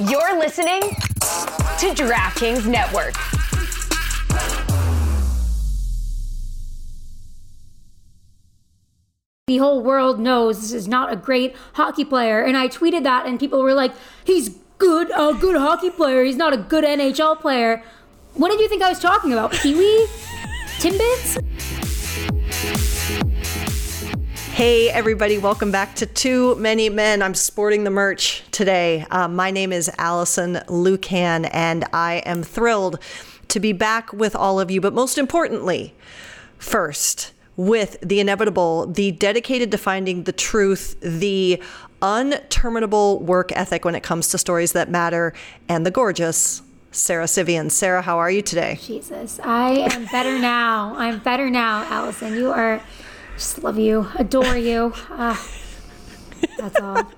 [0.00, 3.14] You're listening to DraftKings Network.
[9.46, 12.42] The whole world knows this is not a great hockey player.
[12.42, 13.92] And I tweeted that, and people were like,
[14.24, 16.24] he's good, a good hockey player.
[16.24, 17.80] He's not a good NHL player.
[18.32, 19.52] What did you think I was talking about?
[19.52, 20.08] Pee Wee?
[20.78, 21.83] Timbits?
[24.54, 27.22] Hey, everybody, welcome back to Too Many Men.
[27.22, 29.04] I'm sporting the merch today.
[29.10, 33.00] Uh, my name is Allison Lukan, and I am thrilled
[33.48, 34.80] to be back with all of you.
[34.80, 35.92] But most importantly,
[36.56, 41.60] first, with the inevitable, the dedicated to finding the truth, the
[42.00, 45.32] unterminable work ethic when it comes to stories that matter,
[45.68, 46.62] and the gorgeous
[46.92, 47.70] Sarah Civian.
[47.70, 48.78] Sarah, how are you today?
[48.80, 50.94] Jesus, I am better now.
[50.96, 52.34] I'm better now, Allison.
[52.34, 52.80] You are,
[53.36, 54.92] just love you, adore you.
[55.10, 55.36] Uh,
[56.58, 57.10] that's all.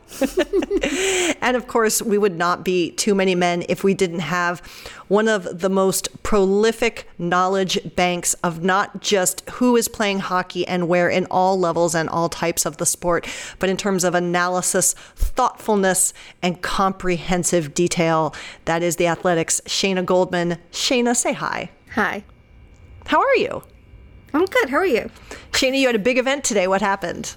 [1.42, 4.60] and of course, we would not be too many men if we didn't have
[5.08, 10.88] one of the most prolific knowledge banks of not just who is playing hockey and
[10.88, 13.26] where in all levels and all types of the sport,
[13.58, 18.34] but in terms of analysis, thoughtfulness, and comprehensive detail.
[18.64, 20.58] That is the Athletic's Shayna Goldman.
[20.72, 21.70] Shayna, say hi.
[21.94, 22.24] Hi.
[23.06, 23.62] How are you?
[24.34, 24.70] I'm good.
[24.70, 25.10] How are you?
[25.52, 26.66] Shayna, you had a big event today.
[26.66, 27.34] What happened?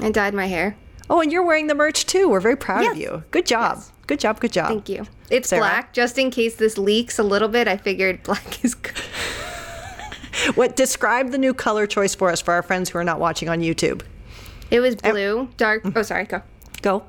[0.00, 0.76] I dyed my hair.
[1.10, 2.28] Oh, and you're wearing the merch too.
[2.28, 2.92] We're very proud Yes.
[2.92, 3.24] of you.
[3.30, 3.76] Good job.
[3.78, 3.92] Yes.
[4.06, 4.40] Good job.
[4.40, 4.68] Good job.
[4.68, 5.06] Thank you.
[5.30, 5.60] It's Sarah?
[5.62, 7.66] black, just in case this leaks a little bit.
[7.68, 8.94] I figured black is good.
[10.54, 13.48] What describe the new color choice for us for our friends who are not watching
[13.48, 14.02] on YouTube?
[14.70, 15.82] It was blue, dark.
[15.84, 15.92] Mm.
[15.94, 16.24] Oh, sorry.
[16.24, 16.42] Go.
[16.80, 17.04] Go.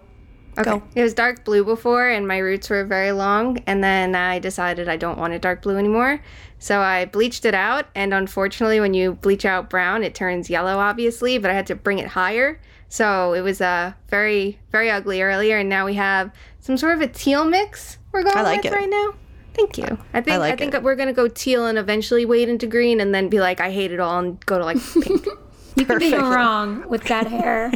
[0.59, 0.70] Okay.
[0.70, 0.84] Go.
[0.94, 3.58] It was dark blue before, and my roots were very long.
[3.66, 6.20] And then I decided I don't want it dark blue anymore.
[6.64, 7.88] So I bleached it out.
[7.94, 11.38] And unfortunately, when you bleach out brown, it turns yellow, obviously.
[11.38, 12.58] But I had to bring it higher.
[12.88, 15.58] So it was uh, very, very ugly earlier.
[15.58, 18.72] And now we have some sort of a teal mix we're going I like with
[18.72, 18.75] it.
[18.78, 19.14] right now.
[19.53, 19.97] Thank you.
[20.14, 20.81] I think I, like think it.
[20.84, 23.91] we're gonna go teal and eventually wade into green, and then be like, I hate
[23.91, 25.28] it all, and go to like pink.
[25.75, 27.72] You could be wrong with that hair.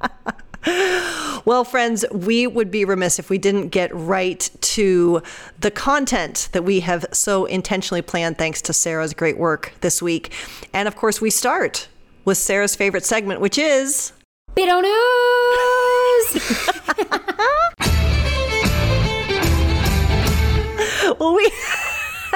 [1.44, 5.22] Well, friends, we would be remiss if we didn't get right to
[5.58, 10.32] the content that we have so intentionally planned thanks to Sarah's great work this week.
[10.72, 11.88] And of course, we start
[12.24, 14.12] with Sarah's favorite segment, which is
[14.54, 14.98] Bido news!
[21.18, 21.50] well, we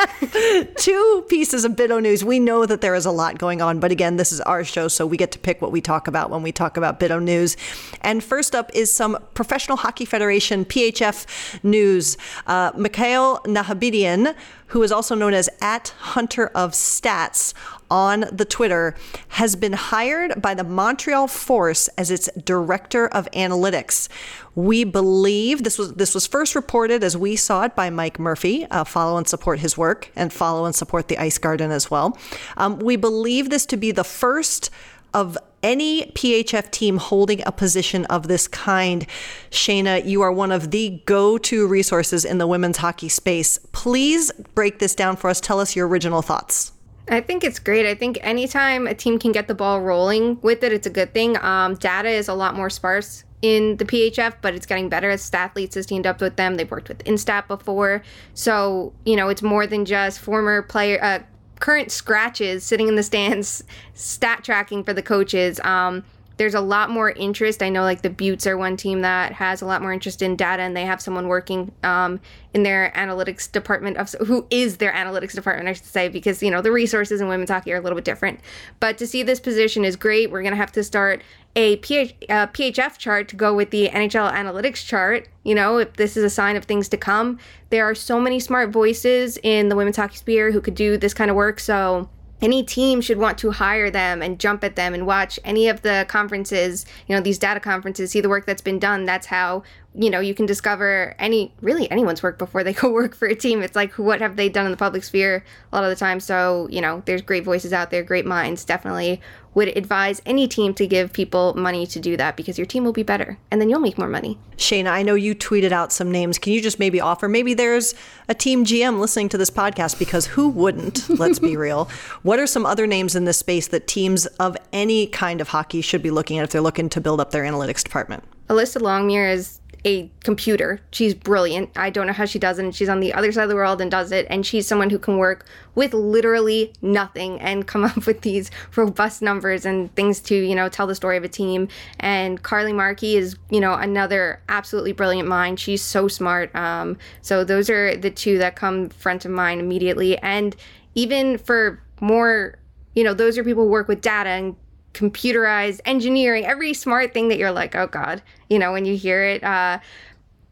[0.76, 2.24] two pieces of Bido news.
[2.24, 4.88] We know that there is a lot going on, but again, this is our show,
[4.88, 7.56] so we get to pick what we talk about when we talk about Bido news.
[8.02, 12.16] And first up is some Professional Hockey Federation (PHF) news.
[12.46, 14.34] Uh, Mikael Nahabedian,
[14.68, 17.54] who is also known as at Hunter of Stats
[17.90, 18.94] on the Twitter,
[19.28, 24.08] has been hired by the Montreal Force as its director of analytics.
[24.54, 28.66] We believe this was this was first reported as we saw it by Mike Murphy.
[28.70, 32.18] Uh, follow and support his work, and follow and support the Ice Garden as well.
[32.56, 34.70] Um, we believe this to be the first
[35.12, 39.06] of any PHF team holding a position of this kind.
[39.50, 43.58] Shayna, you are one of the go to resources in the women's hockey space.
[43.72, 45.40] Please break this down for us.
[45.40, 46.72] Tell us your original thoughts.
[47.08, 47.86] I think it's great.
[47.86, 51.14] I think anytime a team can get the ball rolling with it, it's a good
[51.14, 51.36] thing.
[51.42, 55.22] Um, data is a lot more sparse in the PHF, but it's getting better as
[55.22, 56.56] Stathletes has teamed up with them.
[56.56, 58.02] They've worked with Instat before,
[58.34, 61.20] so you know it's more than just former player, uh,
[61.60, 63.62] current scratches sitting in the stands,
[63.94, 65.60] stat tracking for the coaches.
[65.60, 66.02] Um,
[66.36, 67.62] there's a lot more interest.
[67.62, 70.36] I know like the Beauts are one team that has a lot more interest in
[70.36, 72.20] data, and they have someone working um,
[72.52, 76.50] in their analytics department of who is their analytics department, I should say, because you
[76.50, 78.40] know the resources in women's hockey are a little bit different.
[78.80, 80.30] But to see this position is great.
[80.30, 81.22] We're gonna have to start
[81.54, 85.28] a PH, uh, PHF chart to go with the NHL analytics chart.
[85.42, 87.38] You know, if this is a sign of things to come,
[87.70, 91.14] there are so many smart voices in the women's hockey sphere who could do this
[91.14, 91.58] kind of work.
[91.58, 92.10] So
[92.40, 95.82] any team should want to hire them and jump at them and watch any of
[95.82, 99.04] the conferences you know these data conferences see the work that's been done.
[99.04, 99.62] That's how
[99.96, 103.34] you know you can discover any really anyone's work before they go work for a
[103.34, 105.96] team it's like what have they done in the public sphere a lot of the
[105.96, 109.20] time so you know there's great voices out there great minds definitely
[109.54, 112.92] would advise any team to give people money to do that because your team will
[112.92, 116.10] be better and then you'll make more money Shayna, I know you tweeted out some
[116.10, 116.38] names.
[116.38, 117.28] Can you just maybe offer?
[117.28, 117.94] Maybe there's
[118.26, 121.10] a team GM listening to this podcast because who wouldn't?
[121.18, 121.90] Let's be real.
[122.22, 125.82] What are some other names in this space that teams of any kind of hockey
[125.82, 128.24] should be looking at if they're looking to build up their analytics department?
[128.48, 130.80] Alyssa Longmuir is a computer.
[130.90, 131.70] She's brilliant.
[131.76, 132.64] I don't know how she does it.
[132.64, 134.26] And she's on the other side of the world and does it.
[134.30, 139.22] And she's someone who can work with literally nothing and come up with these robust
[139.22, 141.68] numbers and things to, you know, tell the story of a team.
[142.00, 145.60] And Carly Markey is, you know, another absolutely brilliant mind.
[145.60, 146.54] She's so smart.
[146.54, 150.18] Um, so those are the two that come front of mind immediately.
[150.18, 150.56] And
[150.94, 152.58] even for more,
[152.94, 154.56] you know, those are people who work with data and
[154.96, 159.22] computerized engineering, every smart thing that you're like, oh God, you know, when you hear
[159.22, 159.44] it.
[159.44, 159.78] Uh,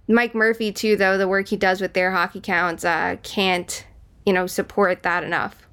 [0.06, 3.86] Mike Murphy, too, though, the work he does with their hockey counts uh, can't,
[4.26, 5.66] you know, support that enough.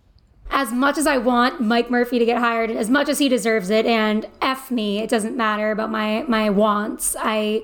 [0.50, 3.70] As much as I want Mike Murphy to get hired, as much as he deserves
[3.70, 7.16] it, and F me, it doesn't matter about my, my wants.
[7.20, 7.64] I,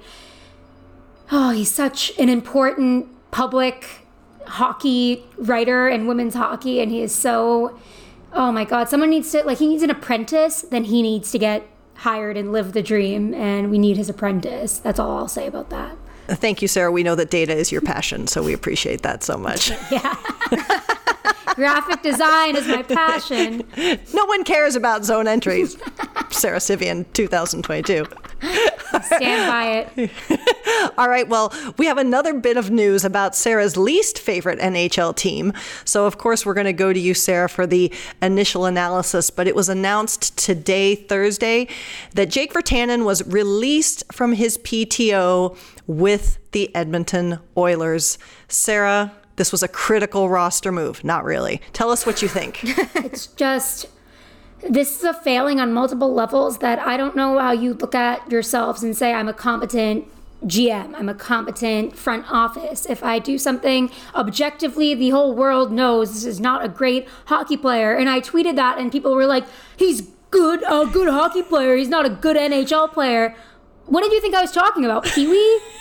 [1.31, 4.05] oh, he's such an important public
[4.45, 7.79] hockey writer and women's hockey, and he is so
[8.37, 11.39] oh my god someone needs to like he needs an apprentice then he needs to
[11.39, 14.77] get hired and live the dream and we need his apprentice.
[14.77, 15.97] That's all i'll say about that.
[16.27, 16.91] Thank you sarah.
[16.91, 19.71] We know that data is your passion so we appreciate that so much.
[19.91, 20.15] Yeah
[21.57, 23.63] graphic design is my passion
[24.13, 25.75] no one cares about zone entries
[26.31, 28.05] sarah civian 2022
[29.03, 30.11] stand by it.
[30.97, 31.27] All right.
[31.27, 35.53] Well, we have another bit of news about Sarah's least favorite NHL team.
[35.85, 39.29] So, of course, we're going to go to you, Sarah, for the initial analysis.
[39.29, 41.67] But it was announced today, Thursday,
[42.13, 48.17] that Jake Virtanen was released from his PTO with the Edmonton Oilers.
[48.47, 51.03] Sarah, this was a critical roster move.
[51.03, 51.61] Not really.
[51.71, 52.59] Tell us what you think.
[52.63, 53.87] it's just
[54.67, 58.29] this is a failing on multiple levels that I don't know how you look at
[58.29, 60.07] yourselves and say, I'm a competent
[60.45, 62.85] GM, I'm a competent front office.
[62.85, 67.57] If I do something objectively, the whole world knows this is not a great hockey
[67.57, 67.95] player.
[67.95, 69.45] And I tweeted that, and people were like,
[69.77, 71.75] he's good, a good hockey player.
[71.75, 73.35] He's not a good NHL player.
[73.85, 75.05] What did you think I was talking about?
[75.05, 75.61] Pee Wee?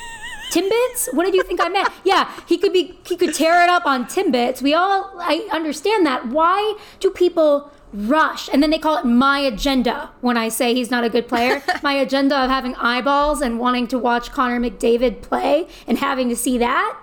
[0.51, 1.13] Timbits?
[1.13, 1.89] What did you think I meant?
[2.05, 4.63] Yeah, he could be he could tear it up on Timbits.
[4.63, 6.29] We all I understand that.
[6.29, 8.49] Why do people rush.
[8.53, 11.63] And then they call it my agenda when I say he's not a good player.
[11.83, 16.37] my agenda of having eyeballs and wanting to watch Connor McDavid play and having to
[16.37, 16.99] see that.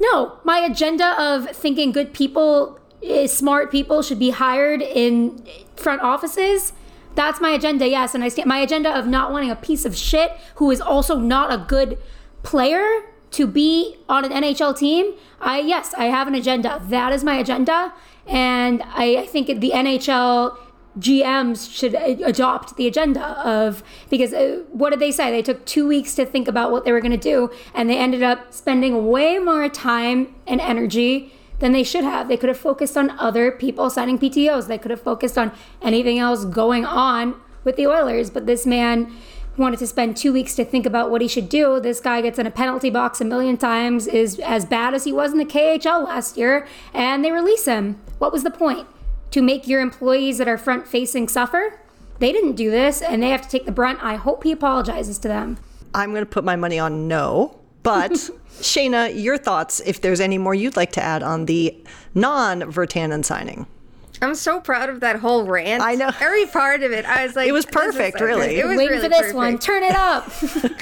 [0.00, 5.44] No, my agenda of thinking good people, eh, smart people should be hired in
[5.76, 6.72] front offices.
[7.16, 8.14] That's my agenda, yes.
[8.14, 11.18] And I stand my agenda of not wanting a piece of shit who is also
[11.18, 11.98] not a good
[12.42, 13.02] player
[13.32, 15.14] to be on an NHL team.
[15.40, 16.80] I yes, I have an agenda.
[16.84, 17.92] That is my agenda.
[18.26, 20.56] And I, I think the NHL
[20.98, 25.30] GMs should adopt the agenda of because uh, what did they say?
[25.30, 27.98] They took two weeks to think about what they were going to do, and they
[27.98, 32.28] ended up spending way more time and energy than they should have.
[32.28, 34.66] They could have focused on other people signing PTOs.
[34.66, 35.52] They could have focused on
[35.82, 38.30] anything else going on with the Oilers.
[38.30, 39.12] But this man
[39.58, 41.80] wanted to spend two weeks to think about what he should do.
[41.80, 45.12] This guy gets in a penalty box a million times, is as bad as he
[45.12, 48.00] was in the KHL last year, and they release him.
[48.18, 48.86] What was the point?
[49.32, 51.80] To make your employees that are front facing suffer?
[52.18, 54.02] They didn't do this, and they have to take the brunt.
[54.02, 55.58] I hope he apologizes to them.
[55.94, 57.58] I'm going to put my money on no.
[57.82, 58.12] But
[58.60, 61.76] Shayna, your thoughts, if there's any more you'd like to add on the
[62.14, 63.66] non Virtanen signing?
[64.22, 65.82] I'm so proud of that whole rant.
[65.82, 67.04] I know every part of it.
[67.04, 68.58] I was like, it was perfect, really.
[68.58, 69.36] It was Waiting really for this perfect.
[69.36, 69.58] one.
[69.58, 70.30] Turn it up.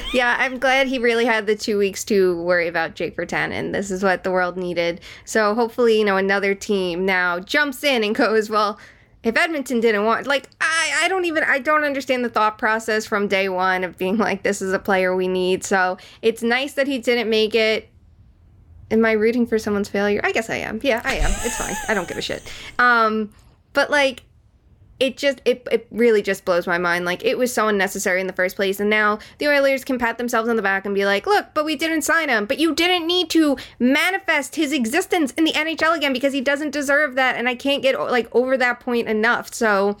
[0.12, 3.72] yeah, I'm glad he really had the two weeks to worry about Jake Virtanen.
[3.72, 5.00] This is what the world needed.
[5.24, 8.78] So hopefully, you know, another team now jumps in and goes, well,
[9.22, 13.06] if Edmonton didn't want, like, I, I don't even, I don't understand the thought process
[13.06, 15.62] from day one of being like, this is a player we need.
[15.64, 17.88] So it's nice that he didn't make it.
[18.92, 20.20] Am I rooting for someone's failure?
[20.22, 20.78] I guess I am.
[20.82, 21.30] Yeah, I am.
[21.44, 21.74] It's fine.
[21.88, 22.42] I don't give a shit.
[22.78, 23.32] Um,
[23.72, 24.22] but like,
[25.02, 28.28] it just it, it really just blows my mind like it was so unnecessary in
[28.28, 31.04] the first place and now the oilers can pat themselves on the back and be
[31.04, 35.32] like look but we didn't sign him but you didn't need to manifest his existence
[35.32, 38.56] in the nhl again because he doesn't deserve that and i can't get like over
[38.56, 39.96] that point enough so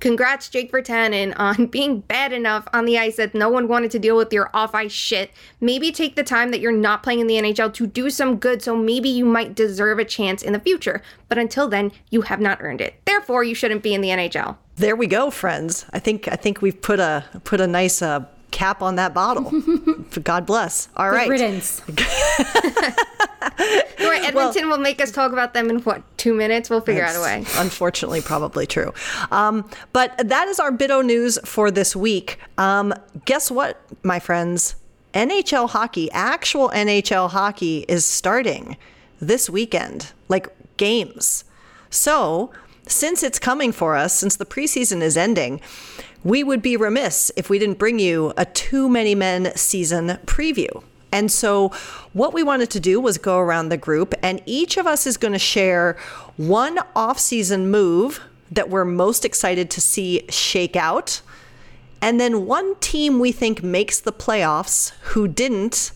[0.00, 3.98] Congrats, Jake Virtanen, on being bad enough on the ice that no one wanted to
[3.98, 5.30] deal with your off ice shit.
[5.60, 8.62] Maybe take the time that you're not playing in the NHL to do some good,
[8.62, 11.02] so maybe you might deserve a chance in the future.
[11.28, 12.94] But until then, you have not earned it.
[13.04, 14.56] Therefore, you shouldn't be in the NHL.
[14.76, 15.86] There we go, friends.
[15.92, 19.50] I think I think we've put a put a nice uh, cap on that bottle.
[20.22, 20.88] God bless.
[20.96, 21.28] All Good right.
[21.28, 21.82] riddance.
[23.98, 26.70] Right, Edmonton will make us talk about them in what two minutes?
[26.70, 27.44] We'll figure out a way.
[27.56, 28.92] Unfortunately, probably true.
[29.32, 32.38] Um, but that is our Bito news for this week.
[32.56, 32.94] Um,
[33.24, 34.76] guess what, my friends?
[35.12, 38.76] NHL hockey, actual NHL hockey, is starting
[39.20, 41.44] this weekend, like games.
[41.90, 42.52] So
[42.86, 45.60] since it's coming for us, since the preseason is ending,
[46.22, 50.82] we would be remiss if we didn't bring you a Too Many Men season preview.
[51.12, 51.68] And so,
[52.12, 55.16] what we wanted to do was go around the group, and each of us is
[55.16, 55.96] going to share
[56.36, 58.20] one off-season move
[58.50, 61.20] that we're most excited to see shake out,
[62.02, 65.92] and then one team we think makes the playoffs who didn't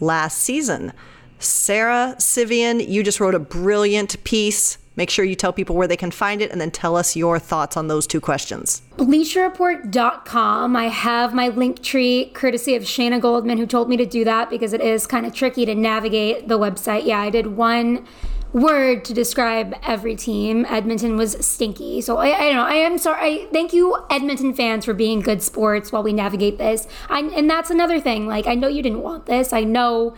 [0.00, 0.92] last season.
[1.38, 4.78] Sarah Civian, you just wrote a brilliant piece.
[4.96, 7.38] Make sure you tell people where they can find it and then tell us your
[7.38, 8.82] thoughts on those two questions.
[8.96, 10.74] BleacherReport.com.
[10.74, 14.48] I have my link tree courtesy of Shayna Goldman, who told me to do that
[14.48, 17.06] because it is kind of tricky to navigate the website.
[17.06, 18.06] Yeah, I did one
[18.52, 20.64] word to describe every team.
[20.66, 22.00] Edmonton was stinky.
[22.00, 22.64] So I, I don't know.
[22.64, 23.42] I am sorry.
[23.42, 26.88] I, thank you, Edmonton fans, for being good sports while we navigate this.
[27.10, 28.26] I, and that's another thing.
[28.26, 29.52] Like, I know you didn't want this.
[29.52, 30.14] I know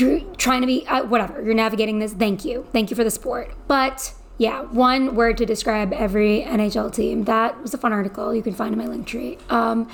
[0.00, 1.42] you're trying to be uh, whatever.
[1.42, 2.12] You're navigating this.
[2.12, 2.66] Thank you.
[2.72, 3.54] Thank you for the support.
[3.66, 7.24] But yeah one word to describe every nhl team.
[7.24, 8.34] That was a fun article.
[8.34, 9.36] You can find in my link tree.
[9.50, 9.88] Um,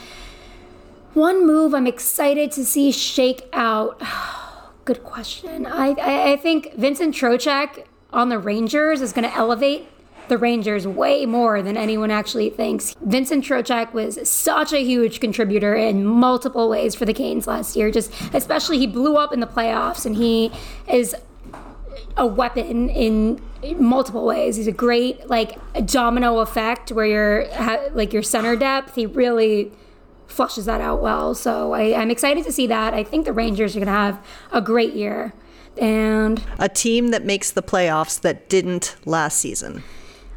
[1.14, 4.00] one move i'm excited to see shake out.
[4.84, 5.64] Good question.
[5.64, 9.88] I, I, I think vincent trocheck on the rangers is going to elevate
[10.28, 12.94] the Rangers way more than anyone actually thinks.
[13.02, 17.90] Vincent Trocheck was such a huge contributor in multiple ways for the Canes last year.
[17.90, 20.50] Just especially he blew up in the playoffs and he
[20.88, 21.14] is
[22.16, 23.40] a weapon in
[23.78, 24.56] multiple ways.
[24.56, 28.94] He's a great like domino effect where you're like your center depth.
[28.94, 29.72] He really
[30.26, 31.34] flushes that out well.
[31.34, 32.94] So I, I'm excited to see that.
[32.94, 35.32] I think the Rangers are going to have a great year.
[35.76, 39.82] And a team that makes the playoffs that didn't last season.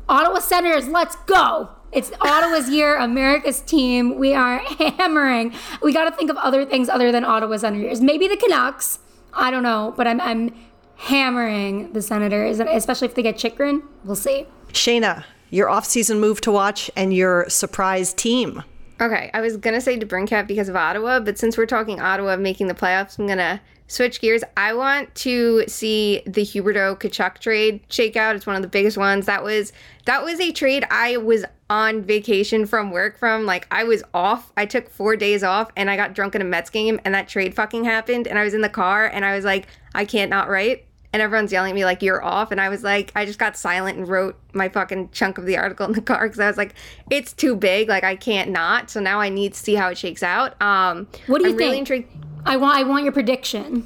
[0.10, 1.70] Ottawa Senators, let's go.
[1.92, 4.18] It's Ottawa's year, America's team.
[4.18, 4.60] We are
[4.98, 5.54] hammering.
[5.82, 8.02] We got to think of other things other than Ottawa Senators.
[8.02, 9.00] Maybe the Canucks.
[9.34, 10.54] I don't know, but I'm, I'm
[10.96, 13.84] hammering the Senators, especially if they get Chychrun.
[14.04, 14.46] We'll see.
[14.70, 18.64] Shayna, your off-season move to watch and your surprise team.
[19.00, 22.66] Okay, I was gonna say DeBrincat because of Ottawa, but since we're talking Ottawa making
[22.68, 24.44] the playoffs, I'm gonna switch gears.
[24.56, 28.36] I want to see the Huberdeau Tkachuk trade shake out.
[28.36, 29.26] It's one of the biggest ones.
[29.26, 29.74] That was
[30.06, 33.46] that was a trade I was on vacation from work from.
[33.46, 34.52] Like I was off.
[34.56, 37.28] I took four days off and I got drunk in a Mets game and that
[37.28, 38.28] trade fucking happened.
[38.28, 40.86] And I was in the car and I was like, I can't not write.
[41.14, 42.52] And everyone's yelling at me like you're off.
[42.52, 45.58] And I was like, I just got silent and wrote my fucking chunk of the
[45.58, 46.76] article in the car because I was like,
[47.10, 47.88] it's too big.
[47.88, 48.90] Like I can't not.
[48.90, 50.62] So now I need to see how it shakes out.
[50.62, 51.60] Um, what do you I'm think?
[51.60, 52.12] Really intrigued.
[52.48, 53.86] I want I want your prediction.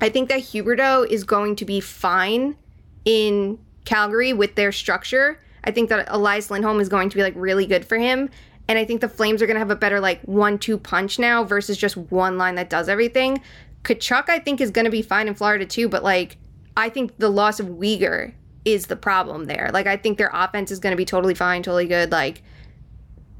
[0.00, 2.56] I think that Huberdeau is going to be fine
[3.04, 5.38] in Calgary with their structure.
[5.62, 8.28] I think that Elias Lindholm is going to be like really good for him.
[8.66, 11.20] And I think the Flames are going to have a better like one two punch
[11.20, 13.40] now versus just one line that does everything.
[13.84, 16.38] Tkachuk, I think, is going to be fine in Florida too, but like
[16.76, 19.70] I think the loss of Weegar is the problem there.
[19.72, 22.10] Like I think their offense is going to be totally fine, totally good.
[22.10, 22.42] Like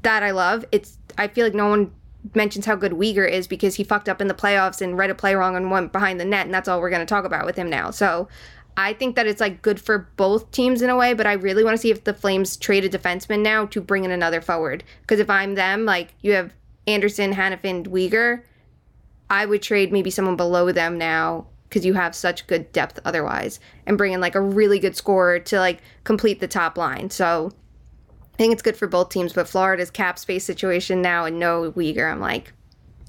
[0.03, 0.63] that I love.
[0.71, 1.91] It's I feel like no one
[2.33, 5.15] mentions how good Weegar is because he fucked up in the playoffs and read a
[5.15, 7.45] play wrong and went behind the net, and that's all we're going to talk about
[7.45, 7.91] with him now.
[7.91, 8.27] So
[8.75, 11.63] I think that it's like good for both teams in a way, but I really
[11.63, 14.83] want to see if the Flames trade a defenseman now to bring in another forward.
[15.01, 16.53] Because if I'm them, like you have
[16.87, 18.43] Andersson, Hanifin, Weegar,
[19.29, 23.59] I would trade maybe someone below them now because you have such good depth otherwise,
[23.87, 27.09] and bring in like a really good scorer to like complete the top line.
[27.09, 27.51] So
[28.33, 31.71] I think it's good for both teams, but Florida's cap space situation now and no
[31.71, 32.53] Weegar, I'm like,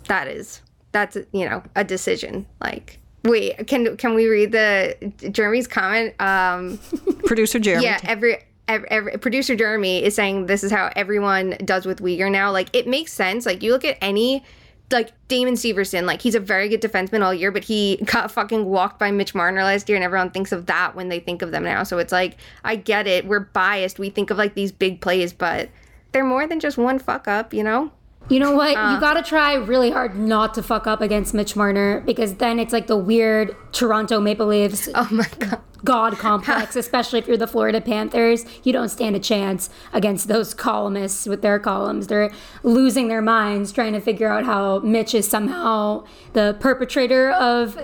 [0.06, 0.60] that is
[0.94, 2.46] that's you know a decision.
[2.62, 6.14] Like, wait, can can we read the Jeremy's comment?
[6.20, 6.78] Um,
[7.26, 7.84] Producer Jeremy.
[7.84, 8.38] Yeah, every.
[8.66, 12.50] Every, every, producer Jeremy is saying this is how everyone does with Weegar now.
[12.50, 13.44] Like it makes sense.
[13.44, 14.42] Like you look at any
[14.90, 18.64] like Damon Severson, like he's a very good defenseman all year, but he got fucking
[18.64, 21.50] walked by Mitch Marner last year, and everyone thinks of that when they think of
[21.50, 21.82] them now.
[21.82, 23.26] So it's like, I get it.
[23.26, 23.98] We're biased.
[23.98, 25.70] We think of like these big plays, but
[26.12, 27.90] they're more than just one fuck up, you know?
[28.28, 28.76] You know what?
[28.76, 32.34] Uh, you got to try really hard not to fuck up against Mitch Marner because
[32.36, 34.88] then it's like the weird Toronto Maple Leafs.
[34.94, 35.60] Oh my god.
[35.84, 38.46] God complex, especially if you're the Florida Panthers.
[38.62, 42.06] You don't stand a chance against those columnists with their columns.
[42.06, 47.78] They're losing their minds trying to figure out how Mitch is somehow the perpetrator of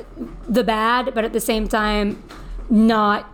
[0.49, 2.23] the bad, but at the same time,
[2.71, 3.31] not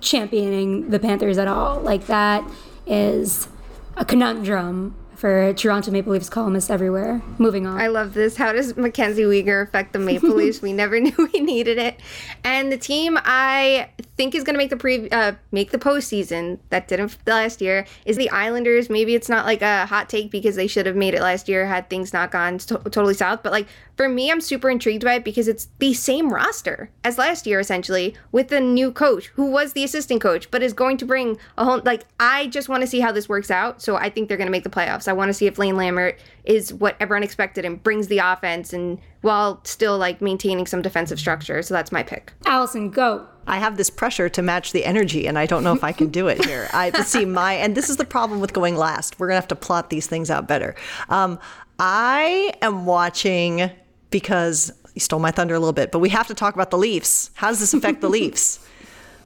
[0.00, 1.80] championing the Panthers at all.
[1.80, 2.48] Like that
[2.86, 3.48] is
[3.96, 7.20] a conundrum for Toronto Maple Leafs columnists everywhere.
[7.36, 7.78] Moving on.
[7.78, 8.38] I love this.
[8.38, 10.62] How does Mackenzie Weegar affect the Maple Leafs?
[10.62, 12.00] we never knew we needed it.
[12.42, 16.58] And the team I think is going to make the pre uh, make the postseason
[16.70, 18.88] that didn't last year is the Islanders.
[18.88, 21.66] Maybe it's not like a hot take because they should have made it last year
[21.66, 23.42] had things not gone to- totally south.
[23.42, 23.66] But like
[24.00, 27.60] for me, I'm super intrigued by it because it's the same roster as last year
[27.60, 31.36] essentially with the new coach who was the assistant coach but is going to bring
[31.58, 33.82] a whole like I just want to see how this works out.
[33.82, 35.06] So I think they're going to make the playoffs.
[35.06, 38.72] I want to see if Lane Lambert is what everyone expected and brings the offense
[38.72, 41.60] and while still like maintaining some defensive structure.
[41.60, 42.32] So that's my pick.
[42.46, 43.26] Allison, go.
[43.46, 46.08] I have this pressure to match the energy, and I don't know if I can
[46.08, 46.68] do it here.
[46.72, 49.18] I see my, and this is the problem with going last.
[49.18, 50.74] We're gonna have to plot these things out better.
[51.08, 51.38] Um,
[51.78, 53.70] I am watching
[54.10, 56.78] because you stole my thunder a little bit, but we have to talk about the
[56.78, 57.30] Leafs.
[57.34, 58.60] How does this affect the Leafs?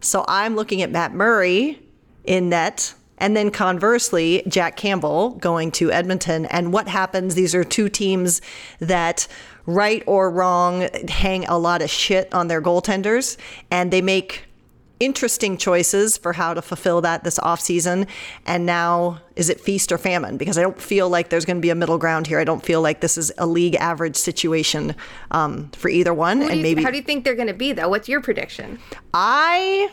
[0.01, 1.81] So I'm looking at Matt Murray
[2.25, 2.95] in net.
[3.19, 6.47] And then conversely, Jack Campbell going to Edmonton.
[6.47, 7.35] And what happens?
[7.35, 8.43] These are two teams
[8.81, 9.29] that,
[9.67, 13.37] right or wrong, hang a lot of shit on their goaltenders.
[13.71, 14.44] And they make
[15.01, 18.07] interesting choices for how to fulfill that this off season.
[18.47, 20.37] And now, is it feast or famine?
[20.37, 22.39] Because I don't feel like there's going to be a middle ground here.
[22.39, 24.95] I don't feel like this is a league average situation
[25.31, 26.41] um, for either one.
[26.41, 27.89] Do and you- maybe how do you think they're going to be though?
[27.89, 28.79] What's your prediction?
[29.13, 29.91] I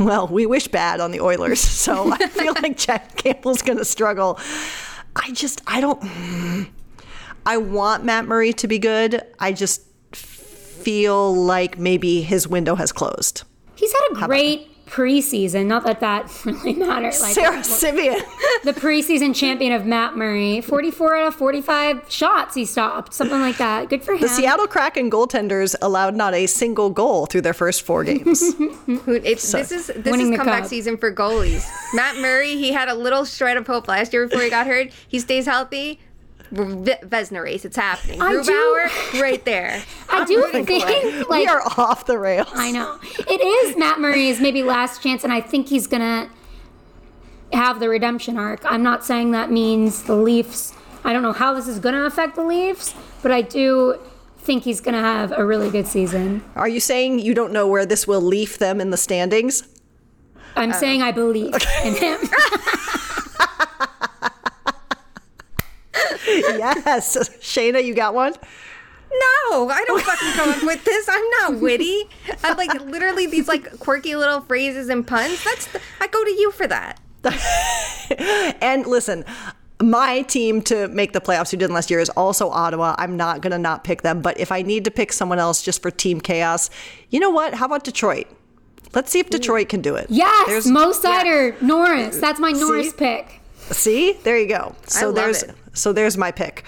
[0.00, 3.84] well, we wish bad on the Oilers, so I feel like Jack Campbell's going to
[3.84, 4.38] struggle.
[5.14, 6.68] I just I don't
[7.44, 9.22] I want Matt Murray to be good.
[9.38, 9.82] I just
[10.12, 13.44] feel like maybe his window has closed.
[13.76, 15.66] He's had a great preseason.
[15.66, 17.20] Not that that really matters.
[17.20, 18.20] Like Sarah Simeon.
[18.64, 23.56] the preseason champion of Matt Murray, 44 out of 45 shots he stopped, something like
[23.58, 23.88] that.
[23.88, 24.20] Good for him.
[24.20, 28.54] The Seattle Kraken goaltenders allowed not a single goal through their first four games.
[28.56, 30.66] Who- It's, this is this is comeback cup.
[30.66, 31.68] season for goalies.
[31.92, 34.90] Matt Murray, he had a little shred of hope last year before he got hurt.
[35.08, 35.98] He stays healthy.
[36.50, 38.20] V- Vezina race, it's happening.
[38.22, 39.82] I do- right there.
[40.08, 40.82] I I'm do rooting for it.
[40.82, 42.48] think, like, we are off the rails.
[42.52, 42.98] I know.
[43.02, 46.30] It is Matt Murray's maybe last chance, and I think he's going to
[47.56, 48.60] have the redemption arc.
[48.64, 50.72] I'm not saying that means the Leafs.
[51.04, 53.98] I don't know how this is going to affect the Leafs, but I do
[54.38, 56.42] think he's going to have a really good season.
[56.54, 59.66] Are you saying you don't know where this will leaf them in the standings?
[60.54, 62.18] I'm uh, saying I believe in him.
[66.36, 67.16] yes.
[67.40, 68.32] Shayna, you got one?
[69.52, 71.08] No, I don't fucking come up with this.
[71.08, 72.04] I'm not witty.
[72.42, 75.42] I'm like literally these like quirky little phrases and puns.
[75.44, 77.00] That's the, I go to you for that.
[78.60, 79.24] And listen,
[79.82, 82.94] my team to make the playoffs who didn't last year is also Ottawa.
[82.98, 84.22] I'm not going to not pick them.
[84.22, 86.70] But if I need to pick someone else just for team chaos,
[87.10, 87.54] you know what?
[87.54, 88.26] How about Detroit?
[88.94, 90.06] Let's see if Detroit can do it.
[90.08, 92.18] Yes, There's- Mo Seider, Norris.
[92.18, 92.96] That's my Norris See?
[92.96, 93.40] pick.
[93.72, 94.74] See, there you go.
[94.86, 95.54] So love there's it.
[95.76, 96.64] So there's my pick.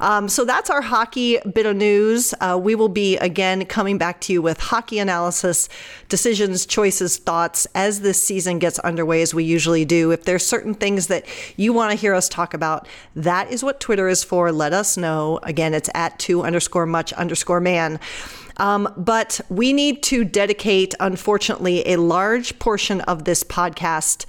[0.00, 2.34] Um, so that's our hockey bit of news.
[2.40, 5.68] Uh, we will be again coming back to you with hockey analysis,
[6.08, 10.10] decisions, choices, thoughts as this season gets underway, as we usually do.
[10.10, 13.80] If there's certain things that you want to hear us talk about, that is what
[13.80, 14.52] Twitter is for.
[14.52, 15.40] Let us know.
[15.42, 17.98] Again, it's at two underscore much underscore man.
[18.58, 24.26] Um, but we need to dedicate, unfortunately, a large portion of this podcast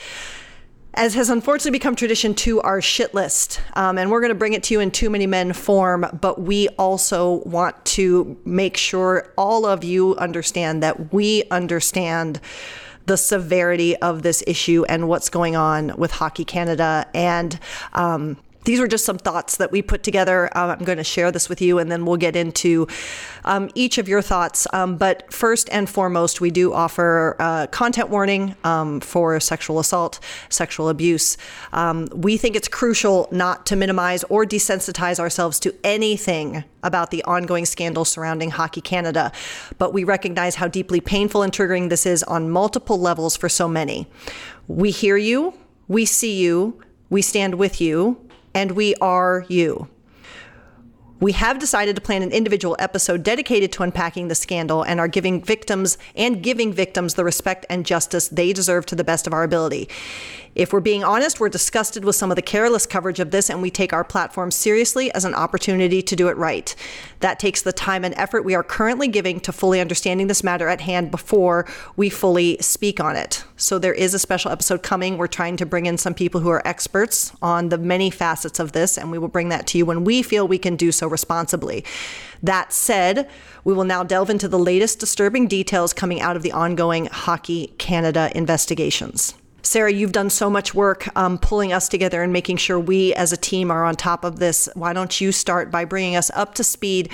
[0.93, 3.61] as has unfortunately become tradition, to our shit list.
[3.73, 6.41] Um, and we're going to bring it to you in Too Many Men form, but
[6.41, 12.39] we also want to make sure all of you understand that we understand
[13.05, 17.05] the severity of this issue and what's going on with Hockey Canada.
[17.13, 17.59] And
[17.93, 20.49] um, these were just some thoughts that we put together.
[20.55, 22.87] Uh, I'm going to share this with you, and then we'll get into
[23.45, 24.67] um, each of your thoughts.
[24.73, 30.19] Um, but first and foremost, we do offer uh, content warning um, for sexual assault,
[30.49, 31.37] sexual abuse.
[31.71, 37.23] Um, we think it's crucial not to minimize or desensitize ourselves to anything about the
[37.23, 39.31] ongoing scandal surrounding Hockey Canada,
[39.77, 43.67] but we recognize how deeply painful and triggering this is on multiple levels for so
[43.67, 44.07] many.
[44.67, 45.53] We hear you,
[45.87, 49.87] we see you, we stand with you, and we are you.
[51.19, 55.07] We have decided to plan an individual episode dedicated to unpacking the scandal and are
[55.07, 59.33] giving victims and giving victims the respect and justice they deserve to the best of
[59.33, 59.87] our ability.
[60.55, 63.59] If we're being honest, we're disgusted with some of the careless coverage of this, and
[63.59, 66.75] we take our platform seriously as an opportunity to do it right.
[67.21, 70.67] That takes the time and effort we are currently giving to fully understanding this matter
[70.67, 73.43] at hand before we fully speak on it.
[73.57, 75.17] So there is a special episode coming.
[75.17, 78.73] We're trying to bring in some people who are experts on the many facets of
[78.73, 81.02] this, and we will bring that to you when we feel we can do so
[81.07, 81.83] responsibly.
[82.41, 83.29] That said,
[83.63, 87.67] we will now delve into the latest disturbing details coming out of the ongoing Hockey
[87.77, 89.33] Canada investigations.
[89.65, 93.31] Sarah, you've done so much work um, pulling us together and making sure we as
[93.31, 94.67] a team are on top of this.
[94.75, 97.09] Why don't you start by bringing us up to speed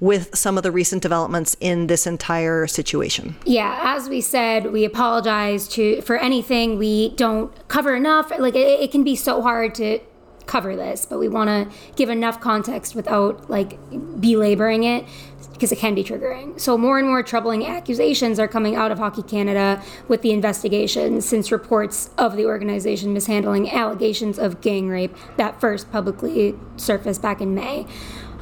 [0.00, 3.36] with some of the recent developments in this entire situation?
[3.46, 8.30] Yeah, as we said, we apologize to for anything we don't cover enough.
[8.38, 9.98] Like it, it can be so hard to
[10.46, 13.78] cover this, but we want to give enough context without like
[14.20, 15.04] belaboring it
[15.52, 16.58] because it can be triggering.
[16.60, 21.20] So, more and more troubling accusations are coming out of Hockey Canada with the investigation
[21.20, 27.40] since reports of the organization mishandling allegations of gang rape that first publicly surfaced back
[27.40, 27.86] in May.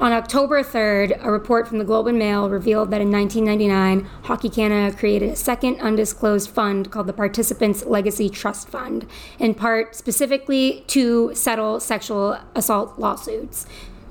[0.02, 4.48] On October 3rd, a report from the Globe and Mail revealed that in 1999, Hockey
[4.48, 9.06] Canada created a second undisclosed fund called the Participants Legacy Trust Fund,
[9.38, 13.64] in part specifically to settle sexual assault lawsuits.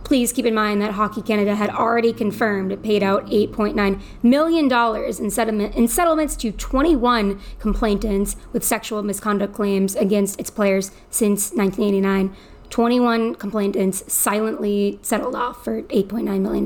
[0.05, 4.71] Please keep in mind that Hockey Canada had already confirmed it paid out $8.9 million
[5.21, 11.51] in, settlement, in settlements to 21 complainants with sexual misconduct claims against its players since
[11.51, 12.33] 1989.
[12.71, 16.65] 21 complainants silently settled off for $8.9 million.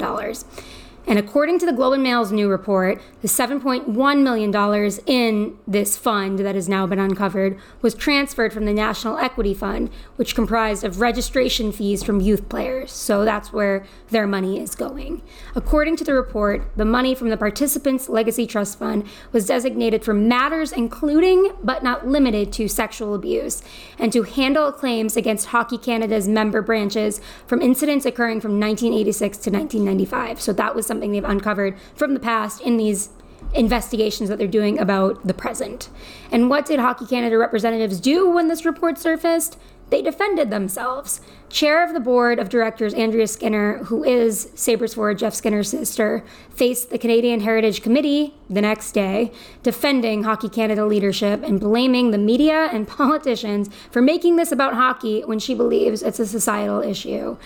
[1.08, 6.40] And according to the Globe and Mail's new report, the $7.1 million in this fund
[6.40, 11.00] that has now been uncovered was transferred from the National Equity Fund, which comprised of
[11.00, 12.92] registration fees from youth players.
[12.92, 15.22] So that's where their money is going.
[15.54, 20.14] According to the report, the money from the Participants Legacy Trust Fund was designated for
[20.14, 23.62] matters including, but not limited to, sexual abuse,
[24.00, 29.50] and to handle claims against Hockey Canada's member branches from incidents occurring from 1986 to
[29.52, 30.42] 1995.
[30.42, 33.10] So that was something they've uncovered from the past in these
[33.54, 35.90] investigations that they're doing about the present.
[36.32, 39.58] And what did Hockey Canada representatives do when this report surfaced?
[39.92, 41.22] They defended themselves.
[41.50, 46.26] Chair of the board of directors, Andrea Skinner, who is Sabres forward Jeff Skinner's sister,
[46.50, 49.32] faced the Canadian Heritage Committee the next day,
[49.62, 55.22] defending Hockey Canada leadership and blaming the media and politicians for making this about hockey
[55.22, 57.38] when she believes it's a societal issue.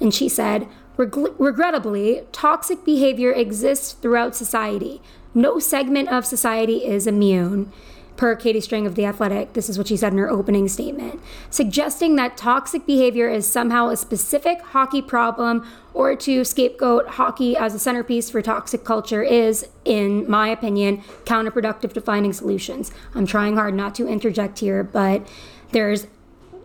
[0.00, 5.00] And she said, regrettably, toxic behavior exists throughout society.
[5.34, 7.72] No segment of society is immune.
[8.16, 11.18] Per Katie Strang of The Athletic, this is what she said in her opening statement,
[11.48, 17.74] suggesting that toxic behavior is somehow a specific hockey problem or to scapegoat hockey as
[17.74, 22.92] a centerpiece for toxic culture is, in my opinion, counterproductive to finding solutions.
[23.14, 25.26] I'm trying hard not to interject here, but
[25.72, 26.06] there's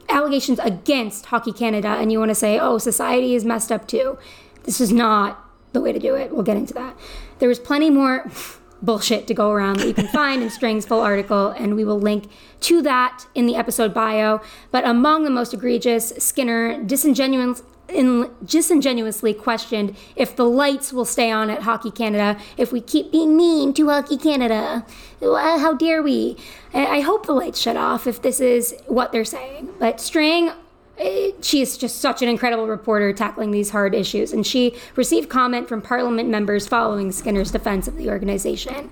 [0.10, 4.17] allegations against Hockey Canada and you want to say, oh, society is messed up too.
[4.63, 5.43] This is not
[5.74, 6.32] the way to do it.
[6.32, 6.98] We'll get into that.
[7.39, 8.30] There was plenty more
[8.82, 12.00] bullshit to go around that you can find in Strang's full article, and we will
[12.00, 12.30] link
[12.62, 14.39] to that in the episode bio.
[14.72, 21.32] But among the most egregious, Skinner disingenuous in, disingenuously questioned if the lights will stay
[21.32, 24.86] on at Hockey Canada if we keep being mean to Hockey Canada.
[25.21, 26.38] How dare we?
[26.73, 29.69] I hope the lights shut off if this is what they're saying.
[29.80, 30.52] But Strang
[31.00, 35.30] eh, she is just such an incredible reporter tackling these hard issues, and she received
[35.30, 38.91] comment from parliament members following Skinner's defense of the organization.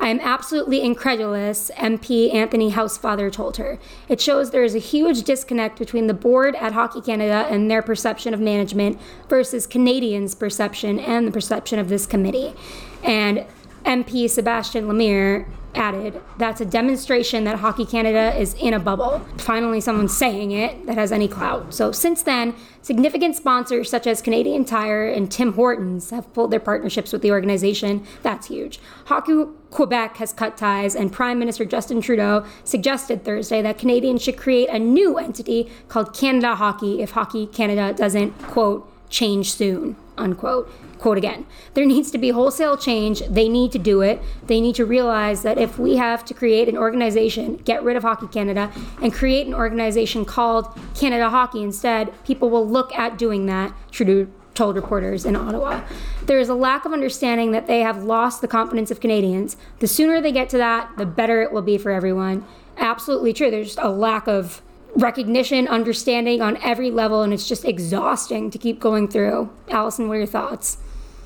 [0.00, 3.78] I am absolutely incredulous, MP Anthony Housefather told her.
[4.08, 7.82] It shows there is a huge disconnect between the board at Hockey Canada and their
[7.82, 12.54] perception of management versus Canadians' perception and the perception of this committee.
[13.02, 13.46] And
[13.84, 19.20] MP Sébastien Lemire added, That's a demonstration that Hockey Canada is in a bubble.
[19.38, 21.74] Finally, someone saying it that has any clout.
[21.74, 26.60] So, since then, significant sponsors such as Canadian Tire and Tim Hortons have pulled their
[26.60, 28.06] partnerships with the organization.
[28.22, 28.80] That's huge.
[29.06, 34.36] Hockey Quebec has cut ties, and Prime Minister Justin Trudeau suggested Thursday that Canadians should
[34.36, 40.70] create a new entity called Canada Hockey if Hockey Canada doesn't, quote, change soon, unquote
[41.04, 41.44] quote again.
[41.74, 43.20] There needs to be wholesale change.
[43.28, 44.22] They need to do it.
[44.46, 48.04] They need to realize that if we have to create an organization, get rid of
[48.04, 53.44] Hockey Canada, and create an organization called Canada Hockey instead, people will look at doing
[53.46, 55.82] that, Trudeau told reporters in Ottawa.
[56.24, 59.58] There is a lack of understanding that they have lost the confidence of Canadians.
[59.80, 62.46] The sooner they get to that, the better it will be for everyone.
[62.78, 63.50] Absolutely true.
[63.50, 64.62] There's just a lack of
[64.96, 69.50] recognition, understanding on every level, and it's just exhausting to keep going through.
[69.68, 70.78] Allison, what are your thoughts?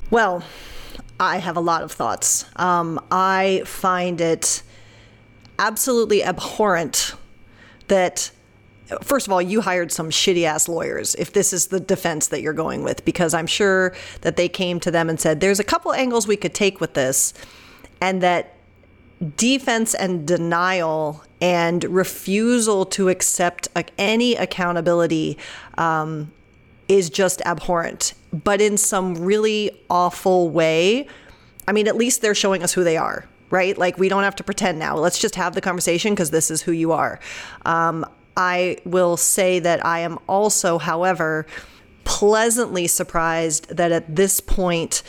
[0.09, 0.43] Well,
[1.19, 2.45] I have a lot of thoughts.
[2.55, 4.63] Um, I find it
[5.59, 7.13] absolutely abhorrent
[7.87, 8.31] that
[9.03, 12.41] first of all, you hired some shitty ass lawyers if this is the defense that
[12.41, 15.63] you're going with, because I'm sure that they came to them and said, there's a
[15.63, 17.33] couple angles we could take with this,
[18.01, 18.55] and that
[19.35, 25.37] defense and denial and refusal to accept any accountability
[25.77, 26.31] um,
[26.87, 31.07] is just abhorrent, but in some really awful way.
[31.67, 33.27] I mean, at least they're showing us who they are.
[33.49, 33.77] right?
[33.77, 34.97] Like, we don't have to pretend now.
[34.97, 37.19] Let's just have the conversation because this is who you are.
[37.65, 38.05] Um,
[38.37, 41.45] I will say that I am also, however,
[42.03, 45.03] pleasantly surprised that at this point,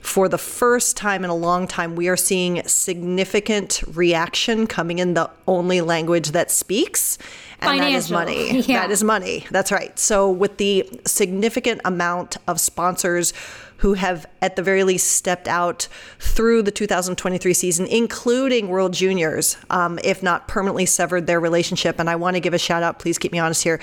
[0.00, 5.14] for the first time in a long time, we are seeing significant reaction coming in
[5.14, 7.18] the only language that speaks.
[7.60, 8.60] And that is money.
[8.66, 8.82] Yeah.
[8.82, 9.46] That is money.
[9.50, 9.98] That's right.
[9.98, 13.32] So, with the significant amount of sponsors
[13.78, 19.56] who have, at the very least, stepped out through the 2023 season, including World Juniors,
[19.70, 21.98] um, if not permanently severed their relationship.
[21.98, 23.80] And I want to give a shout out, please keep me honest here.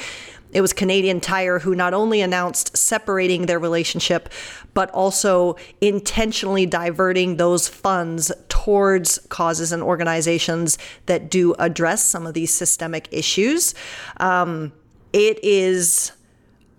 [0.54, 4.30] It was Canadian Tire who not only announced separating their relationship,
[4.74, 12.34] but also intentionally diverting those funds towards causes and organizations that do address some of
[12.34, 13.74] these systemic issues.
[14.18, 14.72] Um,
[15.12, 16.12] it is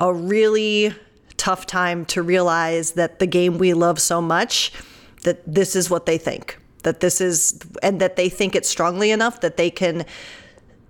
[0.01, 0.95] a really
[1.37, 4.73] tough time to realize that the game we love so much,
[5.25, 6.59] that this is what they think.
[6.85, 10.05] That this is, and that they think it strongly enough that they can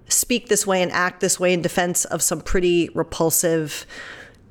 [0.08, 3.86] speak this way and act this way in defense of some pretty repulsive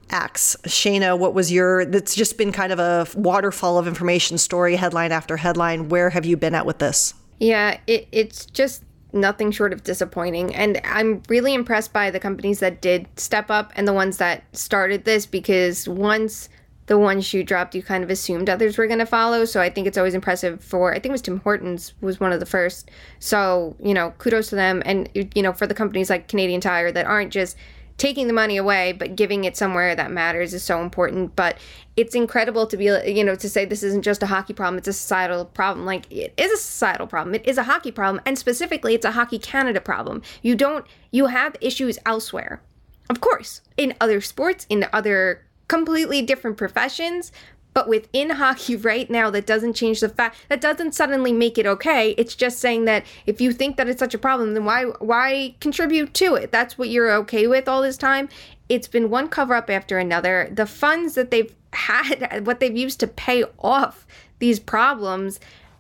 [0.10, 0.56] acts.
[0.64, 5.12] Shayna, what was your, that's just been kind of a waterfall of information story, headline
[5.12, 5.90] after headline.
[5.90, 7.14] Where have you been at with this?
[7.40, 10.54] Yeah, it, it's just nothing short of disappointing.
[10.56, 14.44] And I'm really impressed by the companies that did step up and the ones that
[14.56, 16.50] started this because once
[16.88, 19.46] the one shoe dropped, you kind of assumed others were going to follow.
[19.46, 22.34] So I think it's always impressive for, I think it was Tim Hortons was one
[22.34, 22.92] of the first.
[23.20, 24.84] So, you know, kudos to them.
[24.86, 27.56] And, you know, for the companies like Canadian Tire that aren't just
[27.98, 31.58] taking the money away but giving it somewhere that matters is so important but
[31.96, 34.88] it's incredible to be you know to say this isn't just a hockey problem it's
[34.88, 38.38] a societal problem like it is a societal problem it is a hockey problem and
[38.38, 42.62] specifically it's a hockey canada problem you don't you have issues elsewhere
[43.10, 47.32] of course in other sports in other completely different professions
[47.74, 51.66] but within hockey right now that doesn't change the fact that doesn't suddenly make it
[51.66, 52.12] okay.
[52.12, 55.56] It's just saying that if you think that it's such a problem then why why
[55.60, 56.52] contribute to it?
[56.52, 58.30] That's what you're okay with all this time?
[58.70, 60.50] It's been one cover up after another.
[60.52, 64.06] The funds that they've had what they've used to pay off
[64.40, 65.40] these problems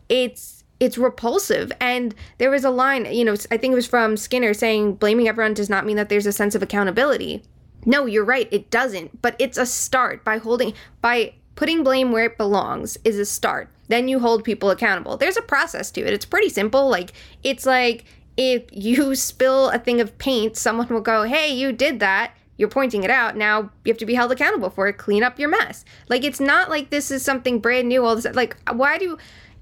[0.09, 1.71] it's it's repulsive.
[1.79, 5.27] And there was a line you know i think it was from skinner saying blaming
[5.27, 7.43] everyone does not mean that there's a sense of accountability
[7.85, 10.23] no you're right it doesn't but it's a start.
[10.23, 13.69] By holding by putting blame where it belongs is a start.
[13.87, 15.17] Then you hold people accountable.
[15.17, 16.13] There's a process to it.
[16.13, 18.05] It's pretty simple like it's like
[18.37, 22.33] if you spill a thing of paint someone will go hey you did that.
[22.55, 23.35] You're pointing it out.
[23.35, 24.93] Now you have to be held accountable for it.
[24.93, 25.83] Clean up your mess.
[26.07, 29.17] Like it's not like this is something brand new all this like why do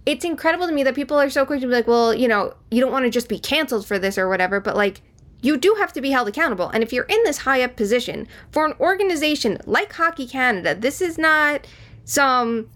[0.06, 2.54] it's incredible to me that people are so quick to be like well you know
[2.72, 5.02] you don't want to just be canceled for this or whatever but like
[5.42, 6.70] you do have to be held accountable.
[6.70, 11.02] And if you're in this high up position for an organization like Hockey Canada, this
[11.02, 11.68] is not
[12.06, 12.70] some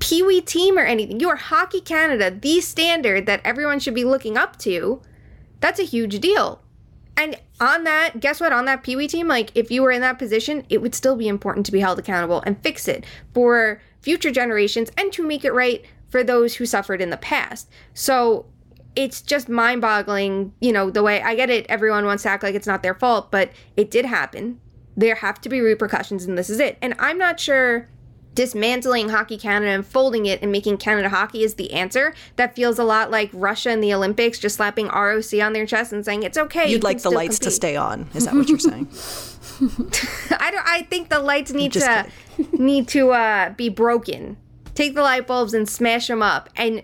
[0.00, 1.20] Pee Wee team or anything.
[1.20, 5.00] You are Hockey Canada, the standard that everyone should be looking up to.
[5.60, 6.62] That's a huge deal.
[7.16, 8.52] And on that, guess what?
[8.52, 11.16] On that Pee Wee team, like if you were in that position, it would still
[11.16, 13.04] be important to be held accountable and fix it
[13.34, 17.68] for future generations and to make it right for those who suffered in the past.
[17.92, 18.46] So
[18.98, 21.66] it's just mind boggling, you know, the way I get it.
[21.68, 24.60] Everyone wants to act like it's not their fault, but it did happen.
[24.96, 26.78] There have to be repercussions, and this is it.
[26.82, 27.88] And I'm not sure
[28.34, 32.12] dismantling Hockey Canada and folding it and making Canada hockey is the answer.
[32.34, 35.92] That feels a lot like Russia in the Olympics, just slapping ROC on their chest
[35.92, 36.68] and saying it's okay.
[36.68, 37.50] You'd like the lights compete.
[37.52, 38.08] to stay on.
[38.14, 38.88] Is that what you're saying?
[40.40, 40.66] I don't.
[40.66, 42.08] I think the lights need to
[42.52, 44.38] need to uh, be broken.
[44.74, 46.82] Take the light bulbs and smash them up and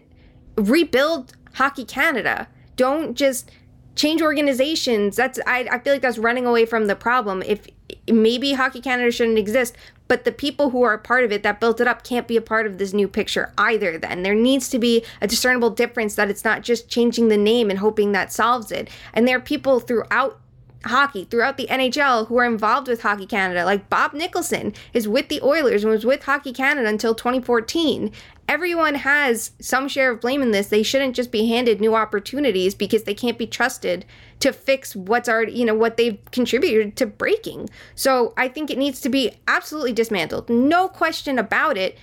[0.56, 2.48] rebuild Hockey Canada.
[2.76, 3.50] Don't just
[3.96, 5.16] change organizations.
[5.16, 7.42] That's I, I feel like that's running away from the problem.
[7.42, 7.66] If
[8.08, 9.76] maybe Hockey Canada shouldn't exist,
[10.08, 12.36] but the people who are a part of it that built it up can't be
[12.36, 13.96] a part of this new picture either.
[13.96, 17.70] Then there needs to be a discernible difference that it's not just changing the name
[17.70, 18.90] and hoping that solves it.
[19.12, 20.40] And there are people throughout
[20.84, 23.64] hockey throughout the NHL who are involved with Hockey Canada.
[23.64, 28.12] Like Bob Nicholson is with the Oilers and was with Hockey Canada until 2014.
[28.46, 30.68] Everyone has some share of blame in this.
[30.68, 34.04] They shouldn't just be handed new opportunities because they can't be trusted
[34.40, 37.70] to fix what's already, you know, what they've contributed to breaking.
[37.94, 40.50] So I think it needs to be absolutely dismantled.
[40.50, 41.96] No question about it.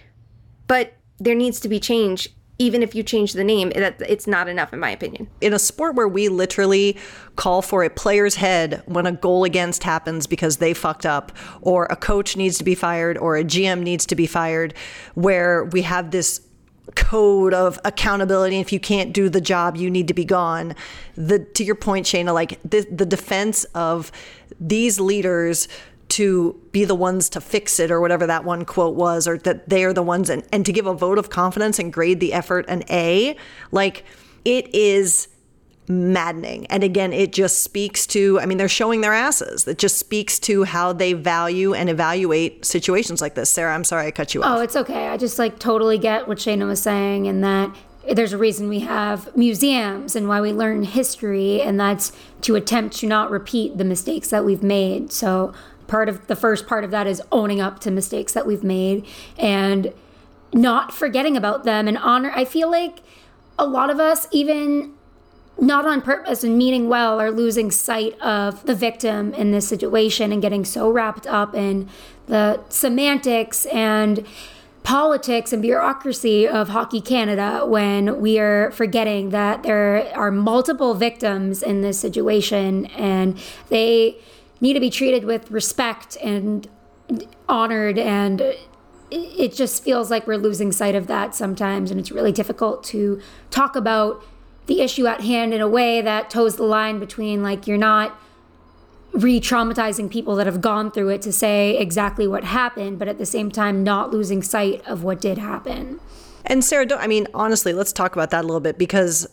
[0.68, 2.30] But there needs to be change
[2.62, 5.28] even if you change the name, that it's not enough, in my opinion.
[5.42, 6.96] In a sport where we literally
[7.36, 11.86] call for a player's head when a goal against happens because they fucked up, or
[11.86, 14.76] a coach needs to be fired, or a GM needs to be fired,
[15.16, 16.42] where we have this
[16.96, 18.60] code of accountability.
[18.60, 20.76] If you can't do the job, you need to be gone.
[21.16, 24.12] The to your point, Shayna, like the the defense of
[24.60, 25.68] these leaders
[26.12, 29.70] to be the ones to fix it or whatever that one quote was or that
[29.70, 32.34] they are the ones and, and to give a vote of confidence and grade the
[32.34, 33.36] effort an a
[33.72, 34.04] like
[34.44, 35.30] it is
[35.88, 36.66] maddening.
[36.68, 39.68] And again, it just speaks to, I mean, they're showing their asses.
[39.68, 43.50] It just speaks to how they value and evaluate situations like this.
[43.50, 44.58] Sarah, I'm sorry I cut you off.
[44.58, 45.08] Oh, it's okay.
[45.08, 47.76] I just like totally get what Shayna was saying and that
[48.10, 52.98] there's a reason we have museums and why we learn history, and that's to attempt
[52.98, 55.12] to not repeat the mistakes that we've made.
[55.12, 55.54] So,
[55.92, 59.06] part of the first part of that is owning up to mistakes that we've made
[59.38, 59.94] and
[60.54, 62.32] not forgetting about them and honor.
[62.34, 63.00] I feel like
[63.60, 64.94] a lot of us, even
[65.60, 70.32] not on purpose and meaning well, are losing sight of the victim in this situation
[70.32, 71.90] and getting so wrapped up in
[72.28, 74.26] the semantics and
[74.84, 81.62] politics and bureaucracy of Hockey Canada when we are forgetting that there are multiple victims
[81.62, 84.18] in this situation and they
[84.62, 86.70] need to be treated with respect and
[87.50, 88.56] honored and
[89.12, 93.20] it just feels like we're losing sight of that sometimes and it's really difficult to
[93.50, 94.24] talk about
[94.68, 98.18] the issue at hand in a way that toes the line between like you're not
[99.12, 103.26] re-traumatizing people that have gone through it to say exactly what happened but at the
[103.26, 106.00] same time not losing sight of what did happen.
[106.46, 109.28] And sarah i mean honestly let's talk about that a little bit because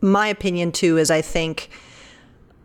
[0.00, 1.70] my opinion too is i think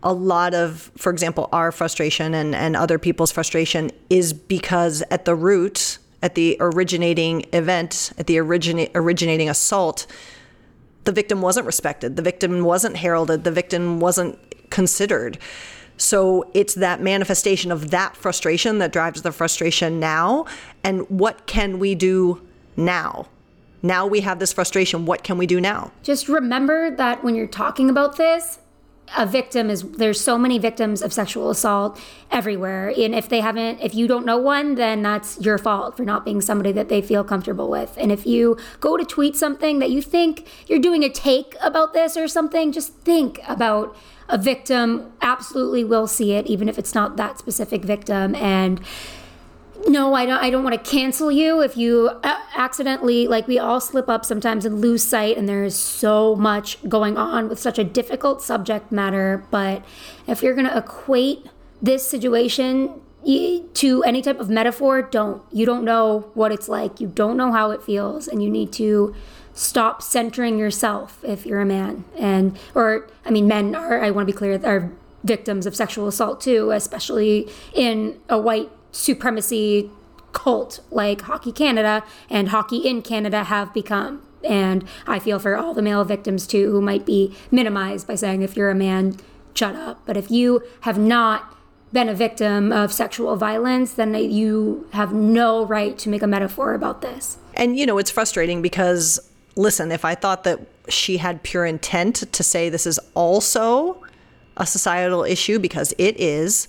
[0.06, 5.26] a lot of for example our frustration and, and other people's frustration is because at
[5.26, 10.08] the root at the originating event at the origina- originating assault
[11.04, 14.40] the victim wasn't respected the victim wasn't heralded the victim wasn't
[14.70, 15.38] considered
[15.98, 20.46] so it's that manifestation of that frustration that drives the frustration now.
[20.84, 22.42] And what can we do
[22.76, 23.28] now?
[23.82, 25.06] Now we have this frustration.
[25.06, 25.92] What can we do now?
[26.04, 28.60] Just remember that when you're talking about this,
[29.18, 32.00] a victim is there's so many victims of sexual assault
[32.32, 32.90] everywhere.
[32.90, 36.26] And if they haven't if you don't know one then that's your fault for not
[36.26, 37.96] being somebody that they feel comfortable with.
[37.98, 41.94] And if you go to tweet something that you think you're doing a take about
[41.94, 43.96] this or something just think about
[44.28, 45.12] a victim.
[45.22, 48.36] Absolutely will see it, even if it's not that specific victim.
[48.36, 48.82] And
[49.88, 50.42] no, I don't.
[50.44, 54.26] I don't want to cancel you if you uh, accidentally, like we all slip up
[54.26, 55.38] sometimes and lose sight.
[55.38, 59.46] And there is so much going on with such a difficult subject matter.
[59.52, 59.86] But
[60.28, 61.46] if you're going to equate
[61.82, 65.44] this situation to any type of metaphor, don't.
[65.52, 67.00] You don't know what it's like.
[67.00, 69.16] You don't know how it feels, and you need to
[69.56, 74.28] stop centering yourself if you're a man and or i mean men are i want
[74.28, 74.92] to be clear are
[75.24, 79.90] victims of sexual assault too especially in a white supremacy
[80.32, 84.22] cult like hockey canada and hockey in canada have become.
[84.44, 88.42] And i feel for all the male victims too who might be minimized by saying
[88.42, 89.18] if you're a man
[89.54, 90.02] shut up.
[90.06, 91.56] But if you have not
[91.94, 96.74] been a victim of sexual violence then you have no right to make a metaphor
[96.74, 97.38] about this.
[97.54, 99.20] And you know it's frustrating because
[99.56, 104.04] listen, if I thought that she had pure intent to say this is also
[104.58, 106.68] a societal issue, because it is,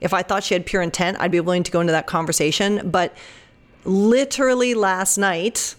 [0.00, 2.90] if I thought she had pure intent, I'd be willing to go into that conversation.
[2.90, 3.16] But
[3.84, 5.74] literally last night,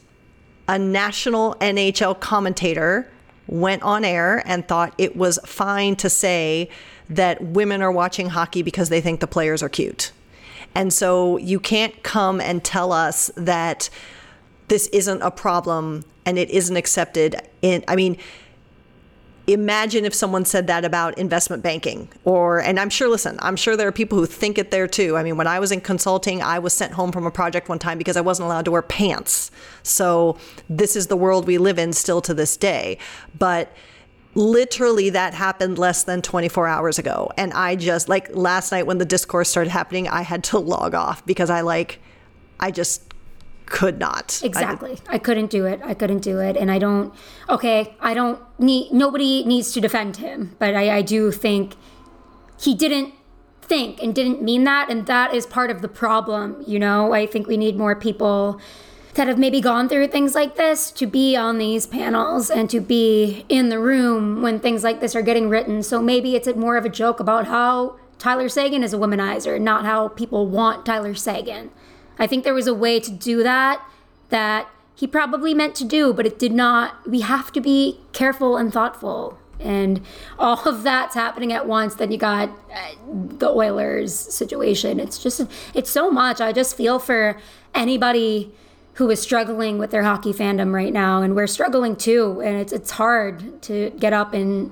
[0.68, 3.10] a national NHL commentator
[3.48, 6.70] went on air and thought it was fine to say
[7.10, 10.12] that women are watching hockey because they think the players are cute.
[10.76, 13.90] And so you can't come and tell us that
[14.68, 18.18] this isn't a problem and it isn't accepted in i mean
[19.48, 23.78] imagine if someone said that about investment banking or and i'm sure listen i'm sure
[23.78, 25.16] there are people who think it there too.
[25.16, 27.80] I mean when i was in consulting i was sent home from a project one
[27.80, 29.50] time because i wasn't allowed to wear pants.
[29.84, 30.38] So
[30.70, 32.98] this is the world we live in still to this day.
[33.40, 33.72] But
[34.36, 37.32] literally that happened less than 24 hours ago.
[37.38, 40.94] And i just like last night when the discourse started happening i had to log
[40.94, 42.00] off because i like
[42.60, 43.14] i just
[43.70, 44.42] could not.
[44.44, 44.98] Exactly.
[45.08, 45.82] I, I, couldn't do it.
[45.84, 46.58] I couldn't do it.
[46.58, 47.14] And I don't,
[47.50, 51.76] okay, I don't need, nobody needs to defend him, but I, I do think
[52.60, 53.14] he didn't
[53.62, 54.90] think and didn't mean that.
[54.90, 56.64] And that is part of the problem.
[56.66, 58.60] You know, I think we need more people
[59.14, 62.80] that have maybe gone through things like this to be on these panels and to
[62.80, 65.82] be in the room when things like this are getting written.
[65.82, 69.86] So maybe it's more of a joke about how Tyler Seguin is a womanizer, not
[69.86, 71.72] how people want Tyler Seguin.
[72.20, 73.82] I think there was a way to do that
[74.30, 77.08] that he probably meant to do, but it did not.
[77.08, 79.38] We have to be careful and thoughtful.
[79.60, 80.02] And
[80.40, 81.96] all of that's happening at once.
[81.96, 85.00] Then you got uh, the Oilers situation.
[85.00, 85.42] It's just,
[85.74, 86.42] it's so much.
[86.42, 87.40] I just feel for
[87.74, 88.52] anybody
[88.94, 91.22] who is struggling with their hockey fandom right now.
[91.22, 92.42] And we're struggling too.
[92.42, 94.72] And it's, it's hard to get up and,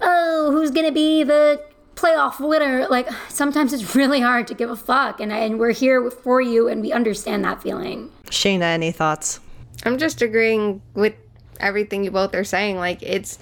[0.00, 1.60] oh, who's going to be the
[2.00, 5.20] playoff winner, like sometimes it's really hard to give a fuck.
[5.20, 8.10] And, and we're here for you and we understand that feeling.
[8.26, 9.40] Shayna, any thoughts?
[9.84, 11.14] I'm just agreeing with
[11.58, 12.76] everything you both are saying.
[12.76, 13.38] Like it's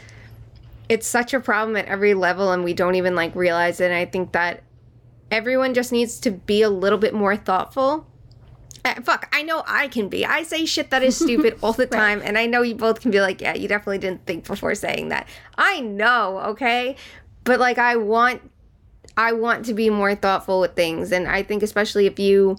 [0.88, 3.87] it's such a problem at every level and we don't even like realize it.
[3.87, 4.62] And I think that
[5.31, 8.06] everyone just needs to be a little bit more thoughtful.
[8.85, 10.25] Uh, fuck, I know I can be.
[10.25, 13.11] I say shit that is stupid all the time, and I know you both can
[13.11, 15.29] be like, yeah, you definitely didn't think before saying that.
[15.56, 16.96] I know, okay?
[17.49, 18.42] But like I want
[19.17, 22.59] I want to be more thoughtful with things and I think especially if you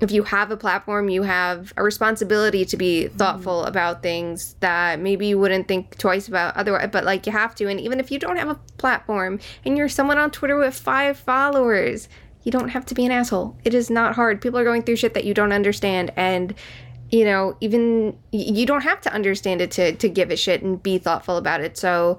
[0.00, 3.68] if you have a platform, you have a responsibility to be thoughtful mm.
[3.68, 7.68] about things that maybe you wouldn't think twice about otherwise, but like you have to.
[7.68, 11.16] And even if you don't have a platform and you're someone on Twitter with five
[11.16, 12.08] followers,
[12.42, 13.56] you don't have to be an asshole.
[13.64, 14.40] It is not hard.
[14.40, 16.12] People are going through shit that you don't understand.
[16.16, 16.54] And,
[17.10, 20.82] you know, even you don't have to understand it to, to give a shit and
[20.82, 21.76] be thoughtful about it.
[21.76, 22.18] So,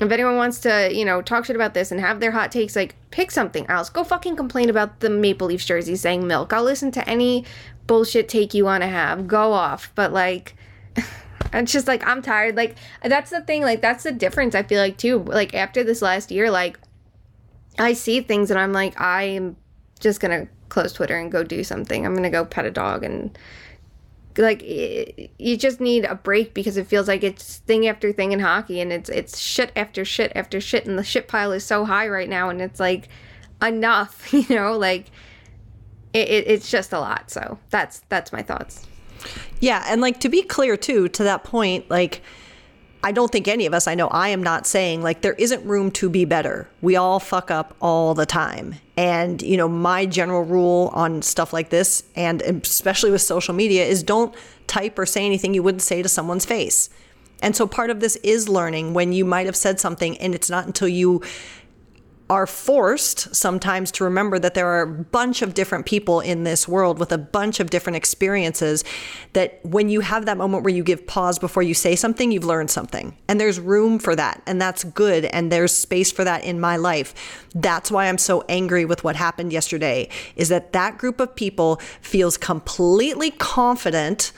[0.00, 2.76] if anyone wants to, you know, talk shit about this and have their hot takes,
[2.76, 3.90] like pick something else.
[3.90, 6.52] Go fucking complain about the Maple Leafs jersey saying milk.
[6.52, 7.44] I'll listen to any
[7.86, 9.26] bullshit take you want to have.
[9.26, 9.90] Go off.
[9.96, 10.54] But like,
[11.52, 12.56] it's just like I'm tired.
[12.56, 13.62] Like that's the thing.
[13.62, 14.54] Like that's the difference.
[14.54, 15.18] I feel like too.
[15.18, 16.78] Like after this last year, like
[17.78, 19.56] I see things and I'm like, I'm
[19.98, 22.06] just gonna close Twitter and go do something.
[22.06, 23.36] I'm gonna go pet a dog and
[24.36, 28.40] like you just need a break because it feels like it's thing after thing in
[28.40, 31.84] hockey and it's it's shit after shit after shit and the shit pile is so
[31.84, 33.08] high right now and it's like
[33.62, 35.06] enough you know like
[36.12, 38.86] it, it, it's just a lot so that's that's my thoughts
[39.60, 42.22] yeah and like to be clear too to that point like
[43.02, 45.64] I don't think any of us, I know I am not saying like there isn't
[45.64, 46.68] room to be better.
[46.80, 48.74] We all fuck up all the time.
[48.98, 53.84] And, you know, my general rule on stuff like this, and especially with social media,
[53.84, 54.34] is don't
[54.66, 56.90] type or say anything you wouldn't say to someone's face.
[57.40, 60.50] And so part of this is learning when you might have said something and it's
[60.50, 61.22] not until you
[62.30, 66.68] are forced sometimes to remember that there are a bunch of different people in this
[66.68, 68.84] world with a bunch of different experiences
[69.32, 72.44] that when you have that moment where you give pause before you say something you've
[72.44, 73.16] learned something.
[73.28, 76.76] And there's room for that and that's good and there's space for that in my
[76.76, 77.46] life.
[77.54, 81.76] That's why i'm so angry with what happened yesterday is that that group of people
[82.00, 84.32] feels completely confident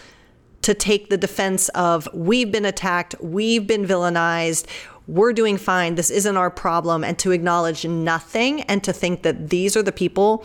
[0.62, 4.66] to take the defense of we've been attacked, we've been villainized,
[5.11, 9.51] we're doing fine, this isn't our problem, and to acknowledge nothing and to think that
[9.51, 10.45] these are the people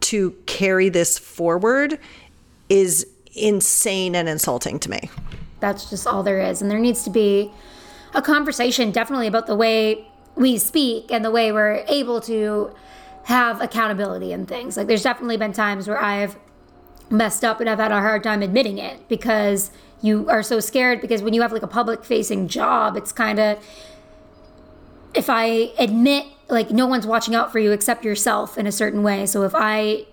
[0.00, 1.98] to carry this forward
[2.70, 5.10] is insane and insulting to me.
[5.60, 6.62] That's just all there is.
[6.62, 7.52] And there needs to be
[8.14, 12.72] a conversation definitely about the way we speak and the way we're able to
[13.24, 14.78] have accountability and things.
[14.78, 16.36] Like there's definitely been times where I've
[17.10, 21.02] messed up and I've had a hard time admitting it because you are so scared
[21.02, 23.58] because when you have like a public facing job, it's kind of
[25.14, 29.02] if I admit like no one's watching out for you except yourself in a certain
[29.02, 29.26] way.
[29.26, 30.06] So if I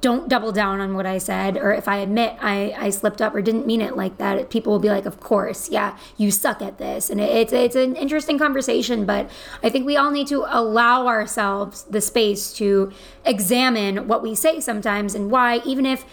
[0.00, 3.34] don't double down on what I said, or if I admit I, I slipped up
[3.34, 6.60] or didn't mean it like that, people will be like, "Of course, yeah, you suck
[6.62, 9.30] at this." And it, it's it's an interesting conversation, but
[9.62, 12.92] I think we all need to allow ourselves the space to
[13.24, 16.04] examine what we say sometimes and why, even if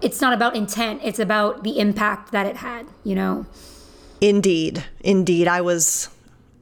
[0.00, 2.86] it's not about intent, it's about the impact that it had.
[3.02, 3.46] You know.
[4.20, 6.08] Indeed, indeed, I was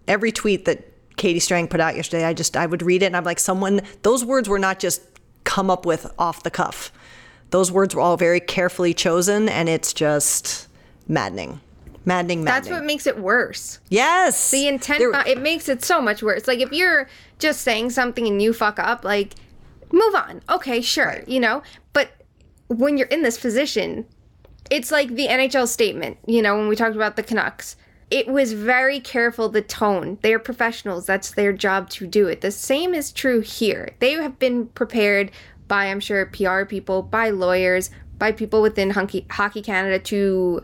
[0.09, 2.25] every tweet that Katie Strang put out yesterday.
[2.25, 5.03] I just I would read it and I'm like, someone those words were not just
[5.45, 6.93] come up with off the cuff.
[7.51, 10.69] Those words were all very carefully chosen, and it's just
[11.07, 11.61] maddening.
[12.05, 12.45] Maddening, maddening.
[12.45, 13.79] That's what makes it worse.
[13.91, 14.51] Yes.
[14.51, 16.49] The intent, there, it makes it so much worse.
[16.49, 17.09] Like, if you're
[17.39, 19.35] just saying something and you fuck up, like,
[19.93, 20.41] move on.
[20.49, 21.29] Okay, sure, right.
[21.29, 21.63] you know?
[21.93, 22.11] But
[22.69, 24.07] when you're in this position,
[24.71, 27.77] it's like the NHL statement, you know, when we talked about the Canucks
[28.13, 30.19] it was very careful the tone.
[30.21, 31.07] They're professionals.
[31.07, 32.43] That's their job to do it.
[32.43, 33.95] The same is true here.
[34.01, 35.31] They have been prepared
[35.67, 40.63] by, I'm sure, PR people, by lawyers, by people within Hockey Canada to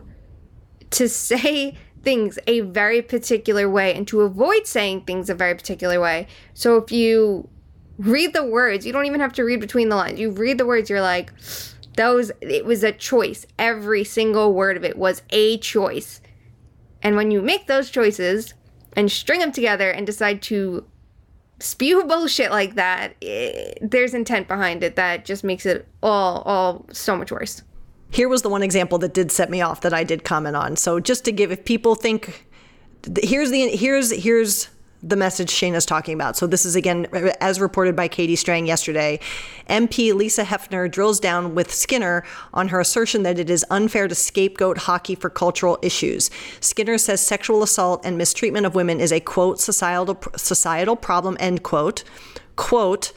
[0.91, 5.99] to say things a very particular way and to avoid saying things a very particular
[5.99, 6.27] way.
[6.53, 7.49] So if you
[7.97, 10.19] read the words, you don't even have to read between the lines.
[10.19, 11.33] You read the words, you're like,
[11.95, 13.47] those, it was a choice.
[13.57, 16.21] Every single word of it was a choice.
[17.01, 18.53] And when you make those choices
[18.93, 20.85] and string them together and decide to
[21.59, 26.85] spew bullshit like that, it, there's intent behind it that just makes it all all
[26.91, 27.61] so much worse.
[28.11, 30.75] Here was the one example that did set me off that I did comment on.
[30.75, 32.47] So just to give if people think
[33.21, 34.69] here's the here's here's
[35.01, 36.35] the message Shayna's talking about.
[36.35, 37.07] So this is again
[37.39, 39.19] as reported by Katie Strang yesterday.
[39.69, 44.15] MP Lisa Hepfner drills down with Skinner on her assertion that it is unfair to
[44.15, 46.29] scapegoat hockey for cultural issues.
[46.59, 51.63] Skinner says sexual assault and mistreatment of women is a quote societal societal problem end
[51.63, 52.03] quote.
[52.55, 53.13] Quote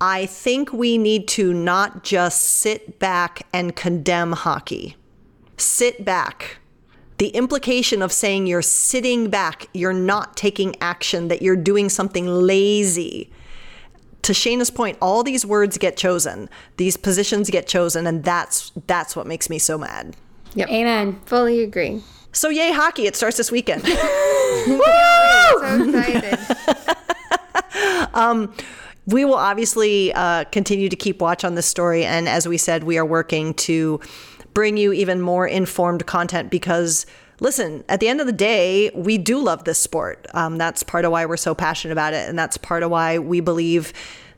[0.00, 4.96] I think we need to not just sit back and condemn hockey.
[5.56, 6.58] Sit back
[7.18, 12.26] the implication of saying you're sitting back, you're not taking action, that you're doing something
[12.26, 13.30] lazy.
[14.22, 19.14] To Shayna's point, all these words get chosen, these positions get chosen, and that's that's
[19.14, 20.16] what makes me so mad.
[20.54, 20.68] Yep.
[20.70, 21.20] Amen.
[21.26, 22.02] Fully agree.
[22.32, 23.06] So yay hockey!
[23.06, 23.82] It starts this weekend.
[24.66, 24.80] Woo!
[25.54, 26.38] So excited.
[29.06, 32.84] we will obviously uh, continue to keep watch on this story, and as we said,
[32.84, 34.00] we are working to
[34.54, 37.06] bring you even more informed content because.
[37.40, 40.24] Listen, at the end of the day, we do love this sport.
[40.34, 42.28] Um, that's part of why we're so passionate about it.
[42.28, 43.92] And that's part of why we believe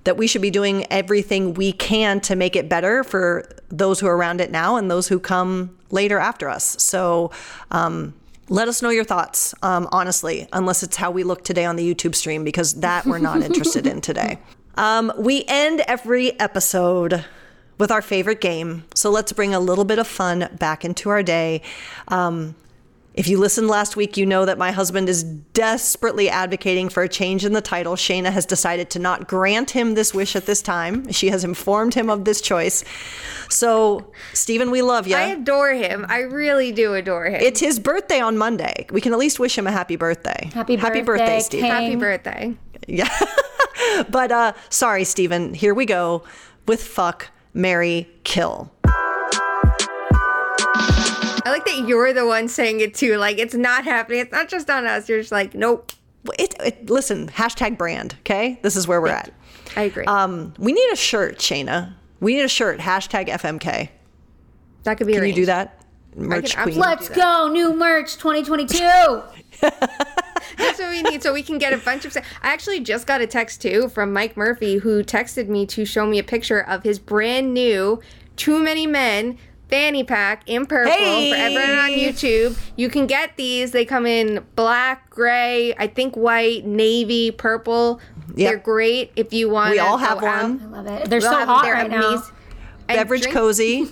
[0.04, 4.06] that we should be doing everything we can to make it better for those who
[4.06, 6.82] are around it now and those who come later after us.
[6.82, 7.32] So,
[7.70, 8.14] um,
[8.48, 11.94] let us know your thoughts, um, honestly, unless it's how we look today on the
[11.94, 14.38] YouTube stream, because that we're not interested in today.
[14.78, 17.24] Um, we end every episode
[17.78, 18.84] with our favorite game.
[18.94, 21.62] So let's bring a little bit of fun back into our day.
[22.08, 22.54] Um,
[23.16, 27.08] if you listened last week, you know that my husband is desperately advocating for a
[27.08, 27.96] change in the title.
[27.96, 31.10] Shayna has decided to not grant him this wish at this time.
[31.10, 32.84] She has informed him of this choice.
[33.48, 35.16] So, Stephen, we love you.
[35.16, 36.04] I adore him.
[36.10, 37.40] I really do adore him.
[37.40, 38.86] It's his birthday on Monday.
[38.90, 40.50] We can at least wish him a happy birthday.
[40.52, 41.62] Happy happy birthday, birthday, Steve.
[41.62, 42.54] Happy birthday.
[42.86, 43.08] Yeah.
[44.10, 45.54] but uh sorry, Stephen.
[45.54, 46.22] Here we go
[46.66, 48.70] with fuck, Mary, kill.
[48.84, 48.92] I
[51.46, 53.16] like that you're the one saying it too.
[53.16, 54.20] Like it's not happening.
[54.20, 55.08] It's not just on us.
[55.08, 55.92] You're just like, nope.
[56.38, 58.58] It, it, listen, hashtag brand, okay?
[58.62, 59.32] This is where we're at.
[59.76, 60.04] I agree.
[60.04, 61.94] Um, we need a shirt, Shayna.
[62.20, 63.88] We need a shirt, hashtag FMK.
[64.82, 65.14] that could be.
[65.14, 65.82] A Can you do that?
[66.14, 66.76] Merch queen.
[66.76, 67.48] absolutely- Let's go.
[67.48, 69.22] New merch 2022.
[70.56, 72.16] That's what we need, so we can get a bunch of.
[72.16, 76.06] I actually just got a text too from Mike Murphy, who texted me to show
[76.06, 78.00] me a picture of his brand new
[78.36, 79.38] "Too Many Men"
[79.68, 81.30] fanny pack in purple Hey!
[81.32, 82.56] for everyone on YouTube.
[82.76, 83.72] You can get these.
[83.72, 88.00] They come in black, gray, I think white, navy, purple.
[88.28, 88.36] Yep.
[88.36, 89.72] They're great if you want.
[89.72, 90.60] We all have one.
[90.62, 91.10] I love it.
[91.10, 92.22] They're We'll so hot they're right now.
[92.88, 93.00] Amazing.
[93.00, 93.86] And Beverage drink- cozy.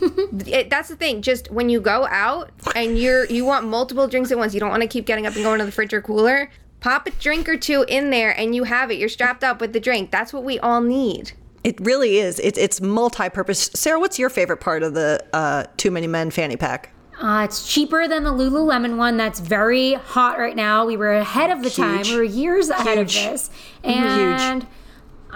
[0.46, 1.22] it, that's the thing.
[1.22, 4.70] Just when you go out and you're you want multiple drinks at once, you don't
[4.70, 6.50] want to keep getting up and going to the fridge or cooler.
[6.80, 8.98] Pop a drink or two in there, and you have it.
[8.98, 10.10] You're strapped up with the drink.
[10.10, 11.32] That's what we all need.
[11.62, 12.38] It really is.
[12.40, 13.70] It, it's multi-purpose.
[13.74, 16.90] Sarah, what's your favorite part of the uh, Too Many Men fanny pack?
[17.18, 20.84] Uh, it's cheaper than the Lululemon one that's very hot right now.
[20.84, 21.98] We were ahead of the time.
[21.98, 22.10] Huge.
[22.10, 23.50] We were years ahead of this.
[23.82, 24.66] And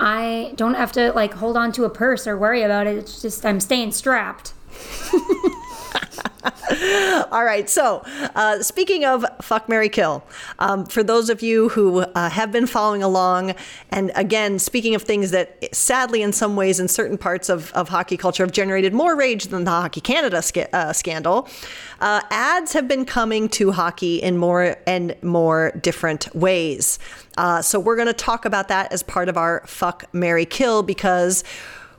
[0.01, 2.97] I don't have to like hold on to a purse or worry about it.
[2.97, 4.55] It's just I'm staying strapped.
[7.31, 7.69] All right.
[7.69, 8.03] So,
[8.35, 10.23] uh, speaking of fuck, Mary kill,
[10.59, 13.55] um, for those of you who uh, have been following along,
[13.91, 17.89] and again, speaking of things that sadly, in some ways, in certain parts of, of
[17.89, 21.49] hockey culture, have generated more rage than the Hockey Canada uh, scandal,
[22.01, 26.99] uh, ads have been coming to hockey in more and more different ways.
[27.37, 30.83] Uh, so, we're going to talk about that as part of our fuck, Mary kill
[30.83, 31.45] because.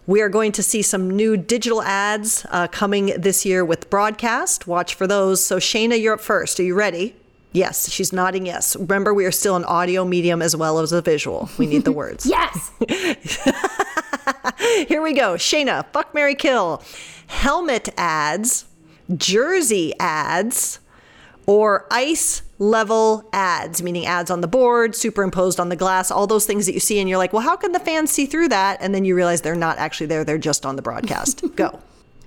[0.10, 4.66] We are going to see some new digital ads uh, coming this year with broadcast.
[4.66, 5.45] Watch for those.
[5.45, 6.60] So, Shayna, you're up first.
[6.60, 7.16] Are you ready?
[7.51, 8.76] Yes, she's nodding yes.
[8.76, 11.47] Remember, we are still an audio medium as well as a visual.
[11.60, 12.26] We need the words.
[12.26, 12.72] Yes.
[14.88, 15.36] Here we go.
[15.36, 16.82] Shayna, fuck Mary Kill.
[17.28, 18.66] Helmet ads,
[19.16, 20.80] jersey ads,
[21.50, 26.45] or ice level ads, meaning ads on the board, superimposed on the glass, all those
[26.45, 28.78] things that you see, and you're like, well, how can the fans see through that?
[28.82, 31.43] And then you realize they're not actually there, they're just on the broadcast.
[31.56, 31.80] go.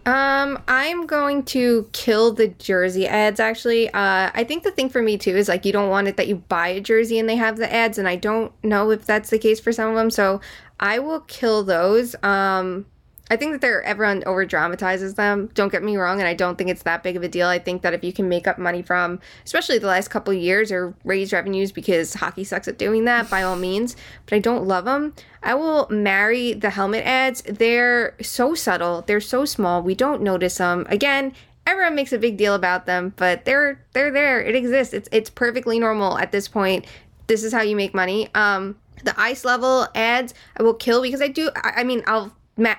[0.07, 3.39] Um, I'm going to kill the jersey ads.
[3.39, 6.17] Actually, uh, I think the thing for me too is like you don't want it
[6.17, 9.05] that you buy a jersey and they have the ads, and I don't know if
[9.05, 10.11] that's the case for some of them.
[10.11, 10.41] So
[10.81, 12.17] I will kill those.
[12.25, 12.87] Um,
[13.33, 15.49] I think that they're everyone over dramatizes them.
[15.55, 17.49] Don't get me wrong, and I don't think it's that big of a deal.
[17.49, 20.71] I think that if you can make up money from, especially the last couple years,
[20.71, 23.97] or raise revenues because hockey sucks at doing that, by all means.
[24.27, 25.15] But I don't love them.
[25.43, 27.41] I will marry the helmet ads.
[27.45, 29.01] They're so subtle.
[29.01, 29.81] They're so small.
[29.81, 30.87] We don't notice them.
[30.91, 31.33] Again,
[31.67, 34.43] everyone makes a big deal about them, but they're they're there.
[34.43, 34.93] It exists.
[34.93, 36.85] It's it's perfectly normal at this point.
[37.29, 38.29] This is how you make money.
[38.35, 41.51] Um, the ice level ads I will kill because I do.
[41.57, 42.75] I, I mean, I'll ma-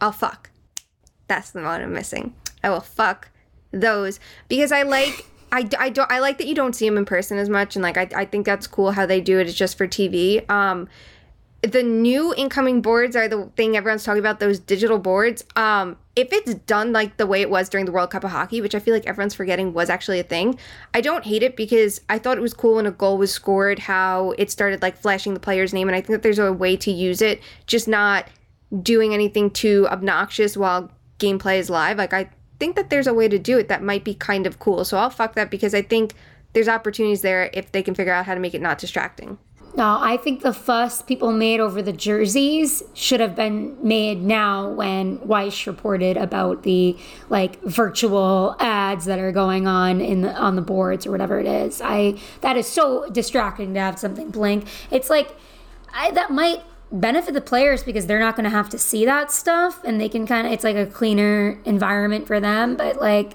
[0.00, 0.50] I'll fuck.
[1.26, 2.34] That's the one I'm missing.
[2.62, 3.30] I will fuck
[3.70, 5.26] those because I like.
[5.50, 7.82] I, I don't I like that you don't see them in person as much and
[7.82, 10.88] like I, I think that's cool how they do it it's just for TV um
[11.62, 16.32] the new incoming boards are the thing everyone's talking about those digital boards um if
[16.32, 18.78] it's done like the way it was during the world cup of hockey which i
[18.78, 20.56] feel like everyone's forgetting was actually a thing
[20.94, 23.80] i don't hate it because i thought it was cool when a goal was scored
[23.80, 26.76] how it started like flashing the player's name and i think that there's a way
[26.76, 28.28] to use it just not
[28.82, 33.28] doing anything too obnoxious while gameplay is live like i think that there's a way
[33.28, 34.84] to do it that might be kind of cool.
[34.84, 36.14] So I'll fuck that because I think
[36.52, 39.38] there's opportunities there if they can figure out how to make it not distracting.
[39.76, 44.70] No, I think the fuss people made over the jerseys should have been made now
[44.70, 46.96] when Weiss reported about the
[47.28, 51.46] like virtual ads that are going on in the, on the boards or whatever it
[51.46, 51.80] is.
[51.80, 54.66] I that is so distracting to have something blink.
[54.90, 55.36] It's like
[55.94, 59.30] I, that might benefit the players because they're not going to have to see that
[59.30, 63.34] stuff and they can kind of it's like a cleaner environment for them, but like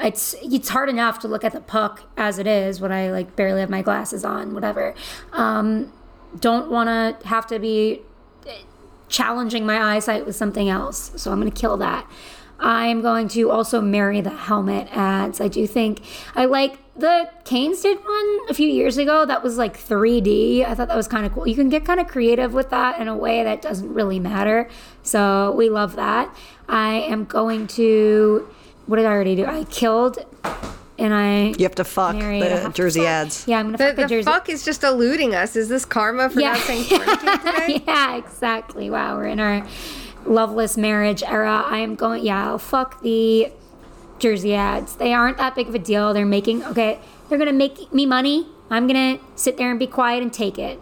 [0.00, 3.36] it's it's hard enough to look at the puck as it is when I like
[3.36, 4.94] barely have my glasses on, whatever.
[5.32, 5.92] Um,
[6.38, 8.00] don't want to have to be
[9.08, 12.10] challenging my eyesight with something else, so I'm going to kill that.
[12.58, 15.40] I'm going to also marry the helmet ads.
[15.40, 16.00] I do think
[16.34, 20.64] I like the Canes did one a few years ago that was like 3D.
[20.66, 21.46] I thought that was kind of cool.
[21.46, 24.68] You can get kind of creative with that in a way that doesn't really matter.
[25.02, 26.34] So we love that.
[26.68, 28.48] I am going to
[28.86, 29.46] what did I already do?
[29.46, 30.18] I killed
[30.98, 32.42] and I You have to fuck married.
[32.42, 33.08] The to jersey fuck.
[33.08, 33.48] ads.
[33.48, 34.24] Yeah, I'm gonna The, fuck the, the jersey.
[34.24, 35.56] fuck is just eluding us.
[35.56, 36.52] Is this karma for Yeah.
[36.52, 37.84] not saying fornicate today?
[37.86, 38.90] yeah, exactly.
[38.90, 39.66] Wow, we're in our
[40.26, 41.64] loveless marriage era.
[41.66, 42.24] I am going.
[42.24, 43.50] Yeah, I'll fuck the
[44.22, 44.96] jersey ads.
[44.96, 46.14] They aren't that big of a deal.
[46.14, 46.98] They're making okay.
[47.28, 48.46] They're gonna make me money.
[48.70, 50.78] I'm gonna sit there and be quiet and take it.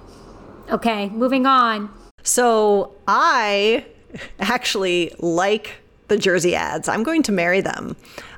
[0.71, 1.91] Okay, moving on.
[2.23, 3.87] So I
[4.39, 6.89] actually like the jersey ads.
[6.89, 7.97] I'm going to marry them.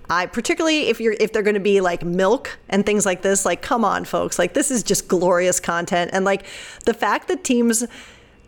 [0.09, 3.45] I particularly if you're if they're going to be like milk and things like this.
[3.45, 4.39] Like, come on, folks!
[4.39, 6.11] Like, this is just glorious content.
[6.13, 6.45] And like
[6.85, 7.85] the fact that teams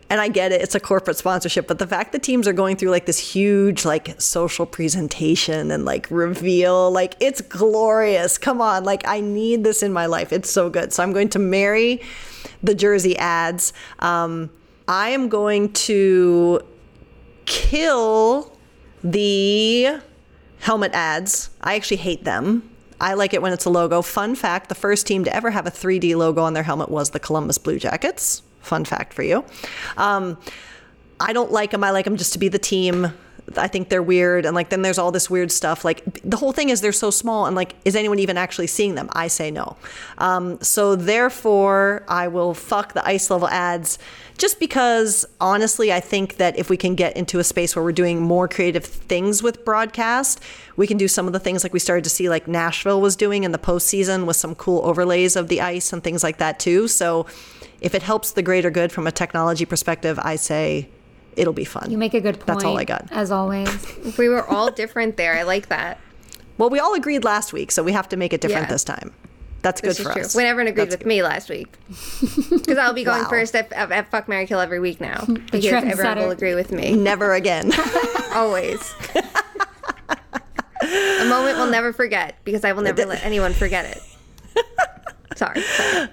[0.09, 2.75] and I get it, it's a corporate sponsorship, but the fact that teams are going
[2.75, 8.37] through like this huge like social presentation and like reveal, like it's glorious.
[8.37, 10.31] Come on, like I need this in my life.
[10.31, 10.93] It's so good.
[10.93, 12.01] So I'm going to marry
[12.61, 13.73] the jersey ads.
[13.99, 14.51] Um,
[14.87, 16.61] I am going to
[17.45, 18.55] kill
[19.03, 19.99] the
[20.59, 21.49] helmet ads.
[21.61, 22.69] I actually hate them.
[23.01, 24.01] I like it when it's a logo.
[24.01, 27.09] Fun fact the first team to ever have a 3D logo on their helmet was
[27.09, 28.41] the Columbus Blue Jackets.
[28.65, 29.45] Fun fact for you.
[29.97, 30.37] Um,
[31.19, 31.83] I don't like them.
[31.83, 33.13] I like them just to be the team.
[33.55, 34.45] I think they're weird.
[34.45, 35.85] And like, then there's all this weird stuff.
[35.85, 37.45] Like, the whole thing is they're so small.
[37.45, 39.07] And like, is anyone even actually seeing them?
[39.13, 39.77] I say no.
[40.17, 43.99] Um, so therefore, I will fuck the ice level ads
[44.37, 47.91] just because honestly, I think that if we can get into a space where we're
[47.93, 50.41] doing more creative things with broadcast,
[50.75, 53.15] we can do some of the things like we started to see, like Nashville was
[53.15, 56.59] doing in the postseason with some cool overlays of the ice and things like that
[56.59, 56.87] too.
[56.87, 57.27] So
[57.81, 60.89] if it helps the greater good from a technology perspective, I say
[61.35, 61.91] it'll be fun.
[61.91, 62.47] You make a good point.
[62.47, 63.07] That's all I got.
[63.11, 63.69] As always.
[64.17, 65.33] We were all different there.
[65.37, 65.99] I like that.
[66.57, 68.71] Well, we all agreed last week, so we have to make it different Yeah.
[68.73, 69.13] this time.
[69.61, 70.21] That's This good for true.
[70.21, 70.35] us.
[70.35, 71.67] When everyone agreed That's with me last week.
[72.49, 73.29] Because I'll be going Wow.
[73.29, 75.25] first at, at, at Fuck Mary Kill every week now.
[75.25, 76.93] Because everyone will agree with me.
[76.95, 77.71] Never again.
[78.33, 78.93] Always.
[80.81, 84.01] a moment we'll never forget because I will never let anyone forget it.
[85.35, 85.61] Sorry.
[85.61, 86.07] sorry.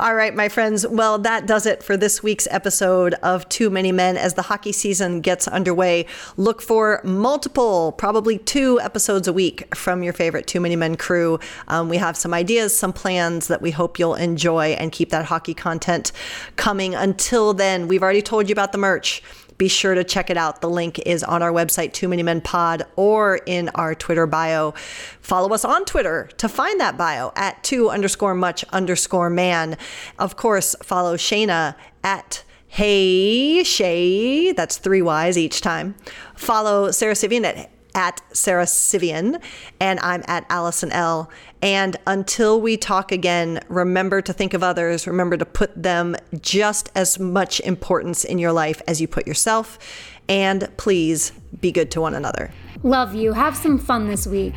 [0.00, 0.86] All right, my friends.
[0.86, 4.16] Well, that does it for this week's episode of Too Many Men.
[4.16, 6.06] As the hockey season gets underway,
[6.36, 11.38] look for multiple, probably two episodes a week from your favorite Too Many Men crew.
[11.68, 15.26] Um, we have some ideas, some plans that we hope you'll enjoy and keep that
[15.26, 16.10] hockey content
[16.56, 16.96] coming.
[16.96, 19.22] Until then, we've already told you about the merch
[19.58, 20.60] be sure to check it out.
[20.60, 24.72] The link is on our website, Too Many Men Pod, or in our Twitter bio.
[25.20, 29.76] Follow us on Twitter to find that bio at two underscore much underscore man.
[30.18, 34.52] Of course, follow Shayna at Hey Shay.
[34.52, 35.96] That's three Y's each time.
[36.36, 39.38] Follow Sarah Civian at at Sarah Civian,
[39.80, 41.28] and I'm at Allison L.
[41.60, 45.08] And until we talk again, remember to think of others.
[45.08, 49.80] Remember to put them just as much importance in your life as you put yourself.
[50.28, 52.52] And please be good to one another.
[52.84, 53.32] Love you.
[53.32, 54.54] Have some fun this week.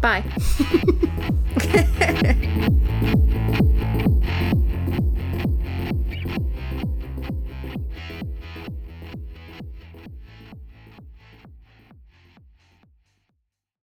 [0.00, 0.24] Bye.